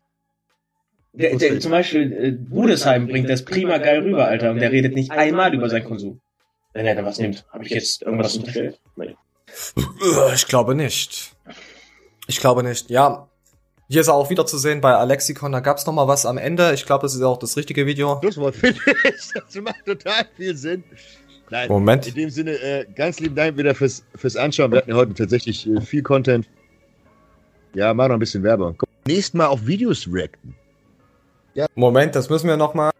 [1.14, 4.94] Der, der, zum Beispiel, äh, Budesheim bringt das prima geil rüber, Alter, und der redet
[4.94, 6.20] nicht einmal über seinen Konsum.
[6.72, 7.44] Wenn er da was nimmt.
[7.50, 8.80] Habe ich jetzt irgendwas unterstellt?
[8.96, 9.14] Nee.
[10.34, 11.34] Ich glaube nicht.
[12.26, 12.88] Ich glaube nicht.
[12.88, 13.28] Ja,
[13.88, 15.52] hier ist er auch wieder zu sehen bei Alexikon.
[15.52, 16.72] Da gab's noch mal was am Ende.
[16.72, 18.18] Ich glaube, das ist auch das richtige Video.
[18.22, 19.32] Schlusswort finde ich.
[19.34, 20.82] Das macht total viel Sinn.
[21.50, 22.06] Nein, Moment.
[22.06, 24.72] in dem Sinne, äh, ganz lieben Dank wieder fürs, fürs Anschauen.
[24.72, 26.48] Wir hatten ja heute tatsächlich äh, viel Content.
[27.74, 28.82] Ja, mach noch ein bisschen Werbung.
[29.06, 30.54] Nächstes Mal auf Videos reacten.
[31.74, 32.90] Moment, das müssen wir noch mal.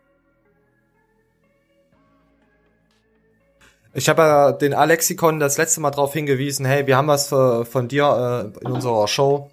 [3.95, 7.67] Ich habe ja den Alexikon das letzte Mal darauf hingewiesen, hey, wir haben was für,
[7.67, 9.51] von dir äh, in unserer Show.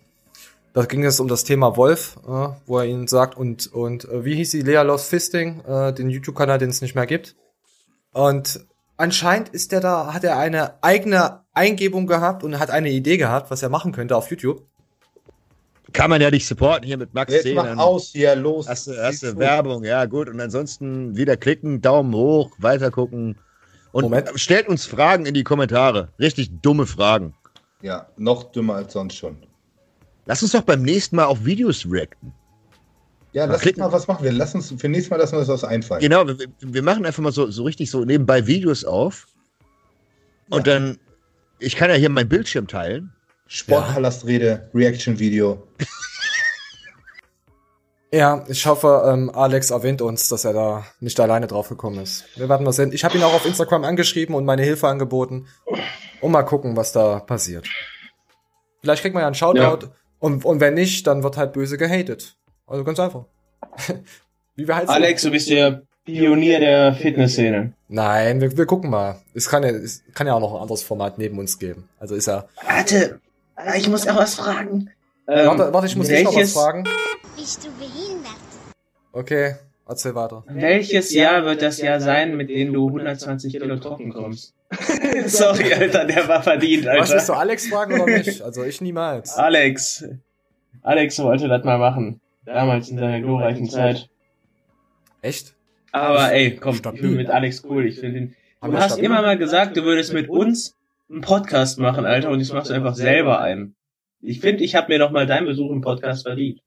[0.73, 4.23] Da ging es um das Thema Wolf, äh, wo er ihnen sagt, und, und äh,
[4.23, 4.61] wie hieß sie?
[4.61, 7.35] Lea Lost Fisting, äh, den YouTube-Kanal, den es nicht mehr gibt.
[8.13, 13.17] Und anscheinend ist der da, hat er eine eigene Eingebung gehabt und hat eine Idee
[13.17, 14.63] gehabt, was er machen könnte auf YouTube.
[15.93, 17.55] Kann man ja nicht supporten hier mit Max Jetzt 10.
[17.55, 18.67] mach aus hier, los.
[18.67, 20.29] Hast du, hast du Siehst Werbung, ja gut.
[20.29, 23.37] Und ansonsten wieder klicken, Daumen hoch, weiter gucken.
[23.91, 24.29] Und Moment.
[24.35, 26.09] stellt uns Fragen in die Kommentare.
[26.19, 27.33] Richtig dumme Fragen.
[27.81, 29.37] Ja, noch dümmer als sonst schon.
[30.25, 32.33] Lass uns doch beim nächsten Mal auf Videos reacten.
[33.31, 33.81] Ja, lass uns klicken.
[33.81, 34.23] mal was machen.
[34.23, 36.01] Wir lassen uns für nächstes Mal lassen wir uns was einfallen.
[36.01, 39.27] Genau, wir, wir machen einfach mal so, so richtig so nebenbei Videos auf.
[40.49, 40.97] Und dann
[41.59, 43.11] Ich kann ja hier meinen Bildschirm teilen.
[43.49, 45.67] Sportpalastrede, Reaction-Video.
[48.11, 52.25] Ja, ich hoffe, ähm, Alex erwähnt uns, dass er da nicht alleine drauf gekommen ist.
[52.35, 52.91] Wir werden mal sehen.
[52.91, 55.45] Ich habe ihn auch auf Instagram angeschrieben und meine Hilfe angeboten.
[56.19, 57.67] Und mal gucken, was da passiert.
[58.81, 59.89] Vielleicht kriegt man ja einen Shoutout.
[60.17, 62.35] Und, und wenn nicht, dann wird halt böse gehatet.
[62.65, 63.25] Also ganz einfach.
[64.55, 67.73] Wie wir halt Alex, du bist der Pionier der Fitnessszene.
[67.89, 69.21] Nein, wir, wir gucken mal.
[69.35, 71.87] Es kann ja, es kann ja auch noch ein anderes Format neben uns geben.
[71.99, 72.45] Also ist ja.
[72.65, 73.21] Warte,
[73.77, 74.89] ich muss auch was fragen.
[75.27, 76.83] Ähm, warte, warte, ich muss dich noch was welches, fragen.
[77.35, 78.33] Bist du behindert?
[79.11, 79.55] Okay,
[79.87, 80.43] erzähl weiter.
[80.47, 84.53] welches Jahr wird das Jahr sein, mit dem du 120 Kilo trocken kommst?
[85.25, 87.41] Sorry, Alter, der war verdient, Was willst du Alter.
[87.41, 88.43] Alex fragen oder mich?
[88.43, 89.35] Also ich niemals.
[89.35, 90.05] Alex.
[90.81, 92.21] Alex wollte das mal machen.
[92.45, 94.09] Damals in seiner glorreichen Zeit.
[95.21, 95.55] Echt?
[95.91, 97.01] Aber ey, komm, ich Stabil.
[97.01, 97.87] bin mit Alex cool.
[97.87, 98.35] Ich finde ihn.
[98.61, 100.75] Du hast immer mal gesagt, du würdest mit uns
[101.09, 103.75] einen Podcast machen, Alter, und machst du einfach selber einen.
[104.21, 106.61] Ich finde, ich habe mir noch mal deinen Besuch im Podcast verdient.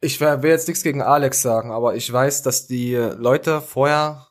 [0.00, 4.26] Ich will jetzt nichts gegen Alex sagen, aber ich weiß, dass die Leute vorher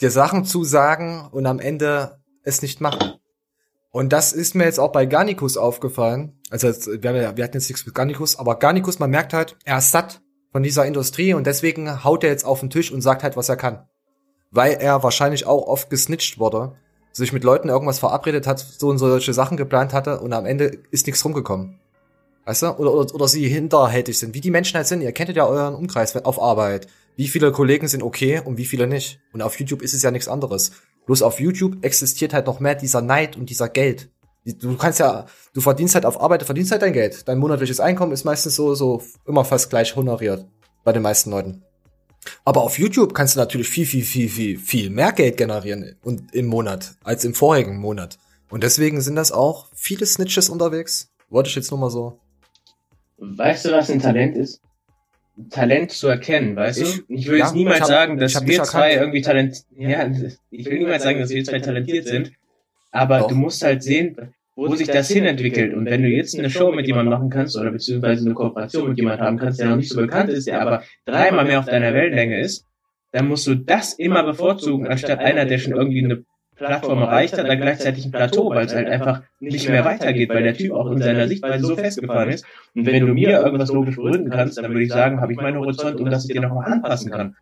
[0.00, 3.14] dir Sachen zusagen und am Ende es nicht machen.
[3.90, 6.40] Und das ist mir jetzt auch bei Garnicus aufgefallen.
[6.50, 9.92] Also wir, wir hatten jetzt nichts mit Garnicus, aber Garnicus, man merkt halt, er ist
[9.92, 13.36] satt von dieser Industrie und deswegen haut er jetzt auf den Tisch und sagt halt,
[13.36, 13.86] was er kann.
[14.50, 16.76] Weil er wahrscheinlich auch oft gesnitcht wurde,
[17.14, 20.78] sich mit Leuten irgendwas verabredet hat, so und solche Sachen geplant hatte und am Ende
[20.90, 21.78] ist nichts rumgekommen.
[22.44, 22.66] Weißt du?
[22.72, 24.34] Oder, oder, oder sie hinterhältig sind.
[24.34, 25.00] Wie die Menschen halt sind.
[25.00, 26.88] Ihr kennt ja euren Umkreis auf Arbeit.
[27.16, 29.20] Wie viele Kollegen sind okay und wie viele nicht.
[29.32, 30.72] Und auf YouTube ist es ja nichts anderes.
[31.06, 34.10] Bloß auf YouTube existiert halt noch mehr dieser Neid und dieser Geld.
[34.44, 37.26] Du kannst ja, du verdienst halt auf Arbeit, du verdienst halt dein Geld.
[37.28, 40.44] Dein monatliches Einkommen ist meistens so, so immer fast gleich honoriert.
[40.82, 41.62] Bei den meisten Leuten.
[42.44, 46.34] Aber auf YouTube kannst du natürlich viel, viel, viel, viel, viel mehr Geld generieren und
[46.34, 48.18] im Monat als im vorigen Monat.
[48.50, 51.10] Und deswegen sind das auch viele Snitches unterwegs.
[51.30, 52.18] Wollte ich jetzt nur mal so.
[53.18, 54.60] Weißt du, was ein Talent ist?
[55.50, 57.02] Talent zu erkennen, weißt Ich- du?
[57.08, 60.08] Ich will ja, jetzt niemals hab- sagen, dass wir zwei irgendwie talent, ja,
[60.50, 62.32] ich will niemals sagen, dass wir zwei talentiert sind,
[62.92, 63.28] aber Doch.
[63.28, 64.16] du musst halt sehen,
[64.56, 65.74] wo sich das hinentwickelt.
[65.74, 68.98] Und wenn du jetzt eine Show mit jemandem machen kannst oder beziehungsweise eine Kooperation mit
[68.98, 71.92] jemandem haben kannst, der noch nicht so bekannt ist, der aber dreimal mehr auf deiner
[71.92, 72.66] Wellenlänge ist,
[73.12, 76.24] dann musst du das immer bevorzugen, anstatt einer, der schon irgendwie eine
[76.56, 80.42] Plattform erreicht hat, dann gleichzeitig ein Plateau, weil es halt einfach nicht mehr weitergeht, weil
[80.42, 82.46] der Typ auch in seiner Sichtweise so festgefahren ist.
[82.74, 85.58] Und wenn du mir irgendwas logisch begründen kannst, dann würde ich sagen, habe ich meinen
[85.58, 87.36] Horizont und dass ich den nochmal anpassen kann.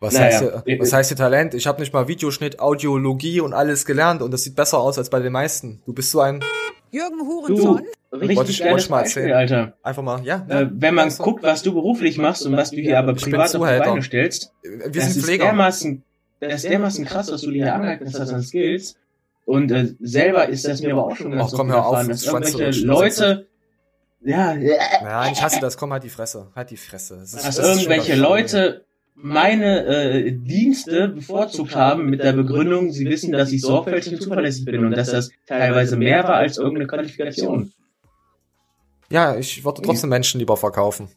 [0.00, 0.24] Was, Naja.
[0.26, 1.52] heißt, hier, was heißt hier Talent?
[1.54, 5.10] Ich habe nicht mal Videoschnitt, Audiologie und alles gelernt und das sieht besser aus als
[5.10, 5.82] bei den meisten.
[5.84, 6.42] Du bist so ein,
[6.90, 7.82] Jürgen Du, Hurensohn?
[8.10, 9.36] Wollte richtig ich- wollte geiles ich mal Beispiel, erzählen.
[9.36, 9.72] Alter.
[9.82, 10.44] einfach mal, ja.
[10.48, 13.14] ja Äh, wenn man du, guckt, was du beruflich machst und was du hier aber
[13.14, 13.78] privat auf die.
[13.78, 15.44] Beine stellst, Wir das sind ist Pfleger.
[15.44, 16.02] dermaßen,
[16.40, 18.96] das ist dermaßen krass, was du dir hier angeeignet hast an Skills.
[19.44, 22.06] Und äh, selber ist das mir aber auch schon ganz Ach, komm, oft hör auf,
[22.08, 22.84] dass du irgendwelche.
[22.86, 23.46] Leute,
[24.22, 25.76] ja, Nein, ich hasse das.
[25.76, 26.48] Komm, halt die Fresse.
[26.56, 27.18] Halt die Fresse.
[27.18, 28.84] Das ist- dass ist irgendwelche Leute
[29.22, 34.64] meine äh, Dienste bevorzugt haben mit der Begründung, sie wissen, dass ich sorgfältig und zuverlässig
[34.64, 37.72] bin und dass das teilweise mehr war als irgendeine Qualifikation.
[39.10, 41.08] Ja, ich würde trotzdem Menschen lieber verkaufen.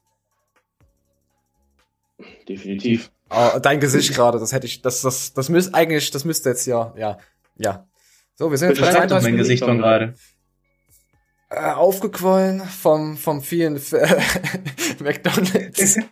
[2.48, 3.12] Definitiv.
[3.30, 6.66] Aber dein Gesicht gerade, das hätte ich, das, das, das müsste eigentlich, das müsste jetzt
[6.66, 7.18] ja, ja,
[7.58, 7.88] ja.
[8.36, 10.16] So, wir sind jetzt bei Beschreib doch 32 mein Gesicht von gerade.
[11.50, 13.92] äh, aufgequollen vom, vom vielen F
[15.00, 15.98] McDonalds.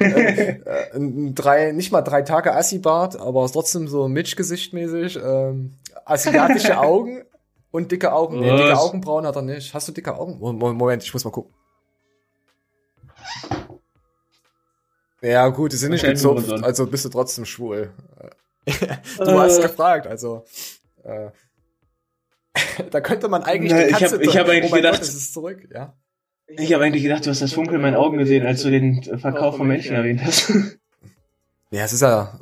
[0.00, 5.16] äh, äh, drei, nicht mal drei Tage Assi-Bart, aber trotzdem so Mitch-Gesicht mäßig.
[5.22, 7.24] Ähm, asiatische Augen
[7.70, 8.40] und dicke Augen.
[8.40, 8.78] Nee, dicke?
[8.78, 9.74] Augenbrauen hat er nicht.
[9.74, 10.38] Hast du dicke Augen?
[10.38, 11.52] Mo- Mo- Moment, ich muss mal gucken.
[15.20, 17.92] Ja, gut, die sind nicht gezupft, also bist du trotzdem schwul.
[19.18, 19.62] du hast Äh.
[19.62, 20.44] gefragt, also.
[21.02, 21.30] Äh,
[22.90, 25.00] da könnte man eigentlich Na, die ich Katze hab- ich hab eigentlich oh mein gedacht-
[25.00, 25.94] Gott, es ist zurück, ja.
[26.56, 29.02] Ich habe eigentlich gedacht, du hast das Funkeln in meinen Augen gesehen, als du den
[29.02, 30.52] Verkauf von Menschen erwähnt hast.
[31.70, 32.40] Ja, es ist ja,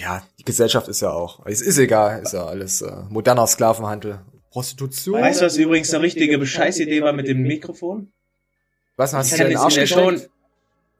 [0.00, 4.18] ja, die Gesellschaft ist ja auch, es ist egal, ist ja alles äh, moderner Sklavenhandel.
[4.50, 5.20] Prostitution.
[5.20, 8.08] Weißt du, was übrigens eine richtige Bescheißidee war mit dem Mikrofon?
[8.96, 10.30] was hast Ich du in den in Arsch der Show, gesteckt?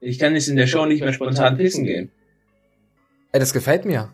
[0.01, 2.13] ich kann jetzt in der Show nicht mehr spontan pissen gehen.
[3.33, 4.11] Ey, das gefällt mir.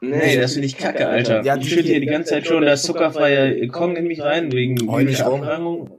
[0.00, 1.42] Nee, das finde ich kacke, Alter.
[1.42, 4.88] Ja, ich schütte hier die ganze Zeit schon das zuckerfreie Kong in mich rein, wegen
[4.88, 5.90] Heul nicht rum.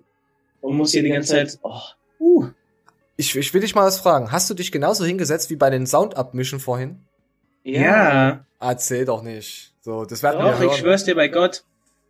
[0.68, 1.80] Und muss hier die ganze Zeit, oh,
[2.20, 2.50] uh.
[3.16, 4.34] Ich, ich will dich mal was fragen.
[4.34, 7.06] Hast du dich genauso hingesetzt wie bei den Soundabmischen vorhin?
[7.64, 9.74] Ja, Erzähl doch nicht.
[9.80, 10.70] So, das werden wir doch, hören.
[10.70, 11.64] ich schwör's dir bei Gott.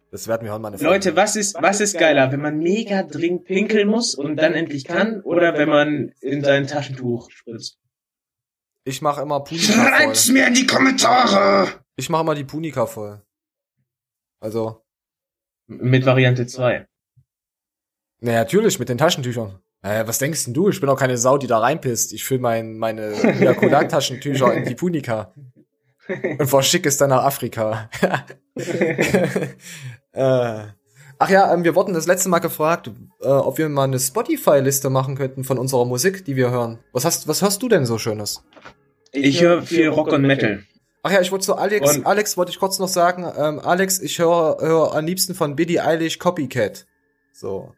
[0.10, 3.46] Das werden wir hören, meine Leute, was ist, was ist geiler, wenn man mega dringend
[3.46, 7.78] pinkeln muss und dann endlich kann, oder wenn man in sein Taschentuch spritzt?
[8.86, 10.34] Ich mache immer Punika voll.
[10.34, 11.68] mir in die Kommentare!
[11.96, 13.22] Ich mache immer die Punika voll.
[14.40, 14.82] Also,
[15.68, 16.88] Mit Variante 2.
[18.20, 19.60] na natürlich, mit den Taschentüchern.
[19.84, 20.70] Äh, was denkst denn du?
[20.70, 22.14] Ich bin auch keine Sau, die da reinpisst.
[22.14, 25.34] Ich fülle mein, meine Ejakulat-Taschentücher in die Punika
[26.40, 27.90] und verschicke es dann nach Afrika.
[30.14, 30.64] äh,
[31.20, 32.90] ach ja, ähm, wir wurden das letzte Mal gefragt,
[33.22, 36.80] äh, ob wir mal eine Spotify-Liste machen könnten von unserer Musik, die wir hören.
[36.92, 38.44] Was hast, was hörst du denn so Schönes?
[39.12, 40.64] Ich höre viel Rock und Metal.
[41.04, 44.00] Ach ja, ich wollte zu Alex, Und- Alex wollte ich kurz noch sagen, ähm, Alex,
[44.00, 46.86] ich höre hör am liebsten von Billie Eilish Copycat.
[47.32, 47.74] So.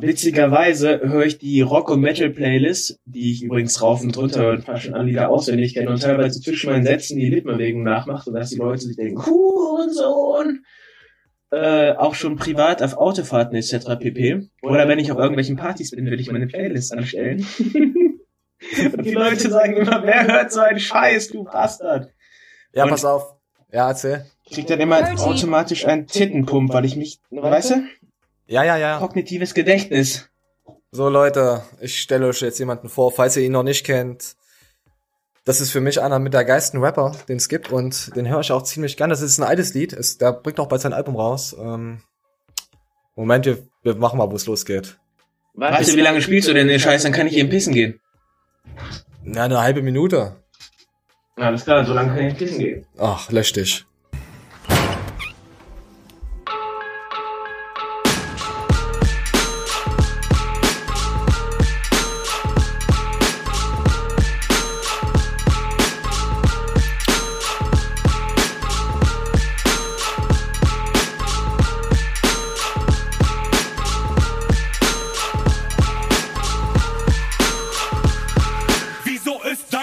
[0.00, 4.64] Witzigerweise höre ich die Rock- und Metal-Playlist, die ich übrigens rauf und runter höre und
[4.64, 8.56] fast schon Anlieder auswendig kenne und teilweise zwischen meinen Sätzen die Lippenbewegung nachmache, sodass die
[8.56, 10.64] Leute sich denken, Hurensohn!
[11.50, 13.98] Äh, auch schon privat auf Autofahrten etc.
[13.98, 14.48] pp.
[14.60, 17.46] Oder wenn ich auf irgendwelchen Partys bin, will ich meine Playlist anstellen.
[17.58, 22.12] und die Leute sagen immer, wer hört so einen Scheiß, du Bastard?
[22.74, 23.34] Ja, Und- pass auf.
[23.72, 24.24] Ja, erzähl.
[24.44, 27.74] Ich krieg dann immer automatisch einen Tittenpump, weil ich mich, weißt du?
[28.48, 28.98] Ja, ja, ja.
[28.98, 30.28] Kognitives Gedächtnis.
[30.90, 34.36] So Leute, ich stelle euch jetzt jemanden vor, falls ihr ihn noch nicht kennt.
[35.44, 38.40] Das ist für mich einer mit der geilsten Rapper, den es gibt und den höre
[38.40, 39.10] ich auch ziemlich gern.
[39.10, 41.54] Das ist ein altes Lied, ist, der bringt auch bald sein Album raus.
[41.58, 42.02] Ähm,
[43.16, 44.98] Moment, wir, wir machen mal, wo es losgeht.
[45.54, 47.02] Weißt du, wie lange spielst du denn den Scheiß?
[47.02, 48.00] Dann kann ich eben pissen gehen.
[49.22, 50.36] Na, eine halbe Minute.
[51.36, 52.86] Alles klar, so lange kann ich pissen gehen.
[52.96, 53.84] Ach, lösch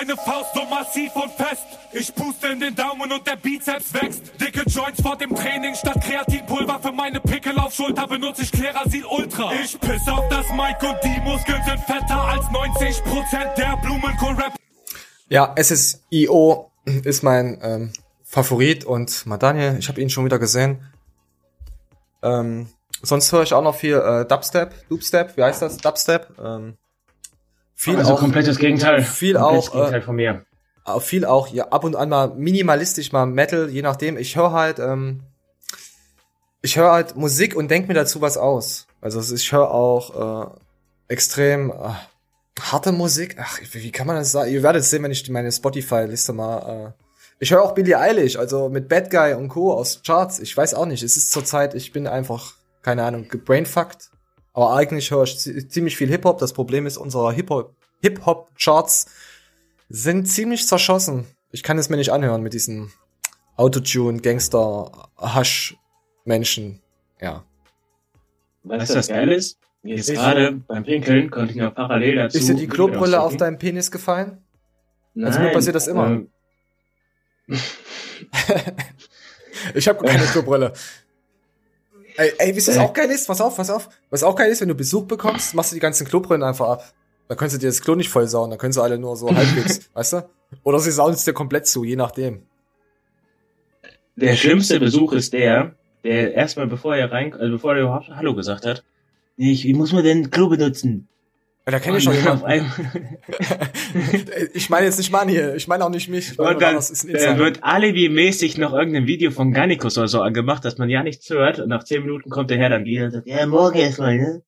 [0.06, 1.64] deine Faust so massiv und fest?
[1.92, 4.22] Ich puste in den Daumen und der Bizeps wächst.
[4.40, 9.06] Dicke Joints vor dem Training statt Kreatinpulver für meine Pickel auf Schulter benutze ich Klerasil
[9.06, 9.54] Ultra.
[9.54, 14.54] Ich piss auf das Mic und die Muskeln sind fetter als 90% der Blumenkohl-Rap.
[15.30, 17.94] Ja, SSIO ist mein ähm,
[18.24, 20.86] Favorit und mal Daniel, ich habe ihn schon wieder gesehen.
[22.22, 22.68] Ähm,
[23.02, 25.78] sonst höre ich auch noch viel äh, Dubstep, Dubstep, wie heißt das?
[25.78, 26.28] Dubstep.
[26.44, 26.78] Ähm,
[27.76, 29.04] viel Also auch, komplettes Gegenteil.
[29.04, 30.46] Viel Komplettes auch, Gegenteil äh, von mir.
[30.86, 34.18] auch viel auch ja ab und an mal minimalistisch mal Metal, je nachdem.
[34.18, 35.24] Ich höre halt, ähm,
[36.62, 38.88] ich höre halt Musik und denk mir dazu was aus.
[39.02, 40.50] Also ich höre auch
[41.08, 41.90] äh, extrem äh,
[42.60, 43.36] harte Musik.
[43.40, 44.52] Ach, wie, wie kann man das sagen?
[44.52, 46.94] Ihr werdet sehen, wenn ich meine Spotify-Liste mal.
[46.96, 47.02] Äh,
[47.40, 49.74] ich höre auch Billie Eilish, also mit Bad Guy und Co.
[49.74, 50.40] aus Charts.
[50.40, 51.04] Ich weiß auch nicht.
[51.04, 54.12] Es ist zurzeit, ich bin einfach keine Ahnung gebrainfuckt.
[54.56, 56.38] Aber eigentlich höre ich zi- ziemlich viel Hip-Hop.
[56.40, 59.08] Das Problem ist, unsere Hip-Hop Hip-Hop-Charts
[59.90, 61.26] sind ziemlich zerschossen.
[61.52, 62.92] Ich kann es mir nicht anhören mit diesen
[63.58, 66.82] Autotune, Gangster, Hasch-Menschen.
[67.22, 67.44] Ja.
[68.64, 69.58] Weißt du, was geil ist?
[69.84, 72.38] Jetzt gerade beim Pinkeln konnte ich noch parallel dazu.
[72.38, 74.44] Ist dir die Klobrille auf deinem Penis gefallen?
[75.14, 76.08] Nein, Also mir passiert das immer.
[76.08, 76.30] ähm,
[79.74, 80.74] Ich habe keine Klobrille.
[82.18, 83.28] Ey, ey, wisst ihr, was auch geil ist?
[83.28, 83.90] Pass auf, pass auf.
[84.10, 86.94] Was auch geil ist, wenn du Besuch bekommst, machst du die ganzen Klobrillen einfach ab.
[87.28, 89.36] Da kannst du dir das Klo nicht voll sauen, da können sie alle nur so
[89.36, 90.30] halbwegs, weißt du?
[90.64, 92.44] Oder sie sauen es dir komplett zu, je nachdem.
[94.16, 98.36] Der schlimmste Besuch ist der, der erstmal bevor er rein, also bevor er überhaupt Hallo
[98.36, 98.84] gesagt hat,
[99.38, 101.10] ich, wie muss man denn Klo benutzen?
[101.66, 102.46] Ja, da kenne ich schon jemanden.
[104.54, 106.38] ich meine jetzt nicht Mann hier, ich meine auch nicht mich.
[106.38, 107.40] Und dann, Insider.
[107.40, 111.60] wird alibi-mäßig noch irgendein Video von Gannikus oder so angemacht, dass man ja nichts hört.
[111.60, 114.44] Und nach zehn Minuten kommt der Herr dann wieder und sagt, ja, morgen erstmal, ne?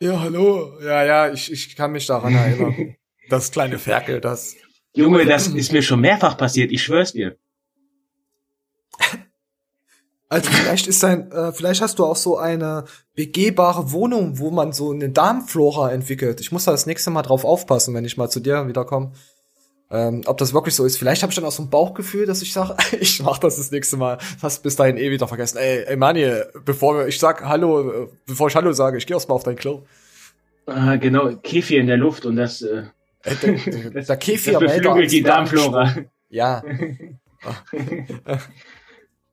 [0.00, 0.80] Ja, hallo.
[0.84, 2.96] Ja, ja, ich, ich kann mich daran erinnern.
[3.28, 4.56] Das kleine Ferkel, das.
[4.92, 7.36] Junge, das ist mir schon mehrfach passiert, ich schwör's dir.
[10.30, 12.84] Also vielleicht ist dein, äh, vielleicht hast du auch so eine
[13.16, 16.40] begehbare Wohnung, wo man so eine Darmflora entwickelt.
[16.40, 19.10] Ich muss da das nächste Mal drauf aufpassen, wenn ich mal zu dir wiederkomme.
[19.90, 20.98] Ähm, ob das wirklich so ist.
[20.98, 23.72] Vielleicht habe ich dann auch so ein Bauchgefühl, dass ich sage, ich mach das das
[23.72, 24.18] nächste Mal.
[24.34, 25.58] Das hast bis dahin eh wieder vergessen.
[25.58, 26.30] Ey, ey Mani,
[26.64, 29.56] bevor ich sag Hallo, äh, bevor ich Hallo sage, ich gehe erst mal auf dein
[29.56, 29.82] Klo.
[30.66, 32.84] Ah, genau, Kefir in der Luft und das, äh,
[33.24, 33.52] Ey, der,
[33.90, 35.92] der, der Kefir das beflügelt die Darmflora.
[36.28, 36.62] Ja.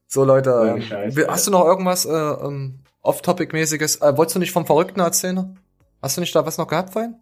[0.07, 3.97] So, Leute, ähm, hast du noch irgendwas äh, ähm, Off-Topic-mäßiges?
[3.97, 5.59] Äh, wolltest du nicht vom Verrückten erzählen?
[6.01, 7.15] Hast du nicht da was noch gehabt vorhin?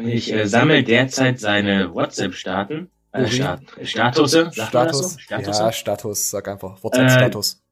[0.00, 4.30] Ich äh, sammle derzeit seine WhatsApp-Starten, äh, man das Status?
[4.32, 4.50] so?
[4.50, 5.18] Statusse?
[5.28, 6.82] Ja, Status, sag einfach.
[6.82, 7.62] WhatsApp-Status.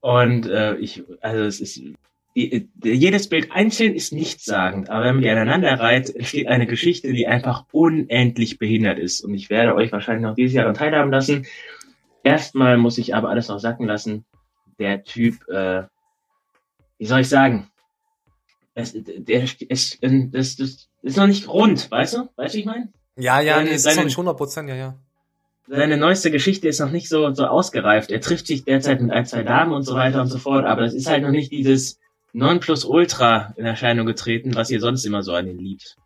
[0.00, 1.80] Und äh, ich, also es ist,
[2.34, 7.26] jedes Bild einzeln ist nichtssagend, aber wenn man die aneinander reiht, entsteht eine Geschichte, die
[7.26, 9.20] einfach unendlich behindert ist.
[9.20, 11.46] Und ich werde euch wahrscheinlich noch dieses Jahr daran teilhaben lassen.
[12.24, 14.24] Erstmal muss ich aber alles noch sacken lassen.
[14.78, 15.82] der Typ, äh,
[16.98, 17.70] wie soll ich sagen?
[18.74, 22.28] Es, der, es, das, das ist noch nicht rund, weißt du?
[22.36, 22.88] Weißt du, ich meine?
[23.16, 24.94] Ja, ja, Seine- nee, es ist noch seine- nicht 100 Prozent, ja, ja.
[25.68, 28.10] Seine neueste Geschichte ist noch nicht so, so ausgereift.
[28.10, 30.82] Er trifft sich derzeit mit ein, zwei Damen und so weiter und so fort, aber
[30.82, 32.00] das ist halt noch nicht dieses
[32.32, 35.96] Nonplusultra in Erscheinung getreten, was ihr sonst immer so an ihn liebt.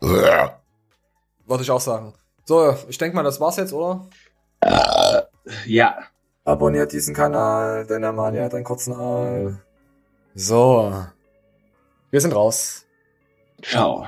[0.00, 2.12] Wollte ich auch sagen.
[2.44, 4.08] So, ich denke mal, das war's jetzt, oder?
[5.66, 5.98] Ja.
[6.44, 9.58] Abonniert diesen Kanal, denn der Mani hat einen kurzen Aal.
[10.34, 11.04] So.
[12.10, 12.86] Wir sind raus.
[13.62, 14.06] Ciao.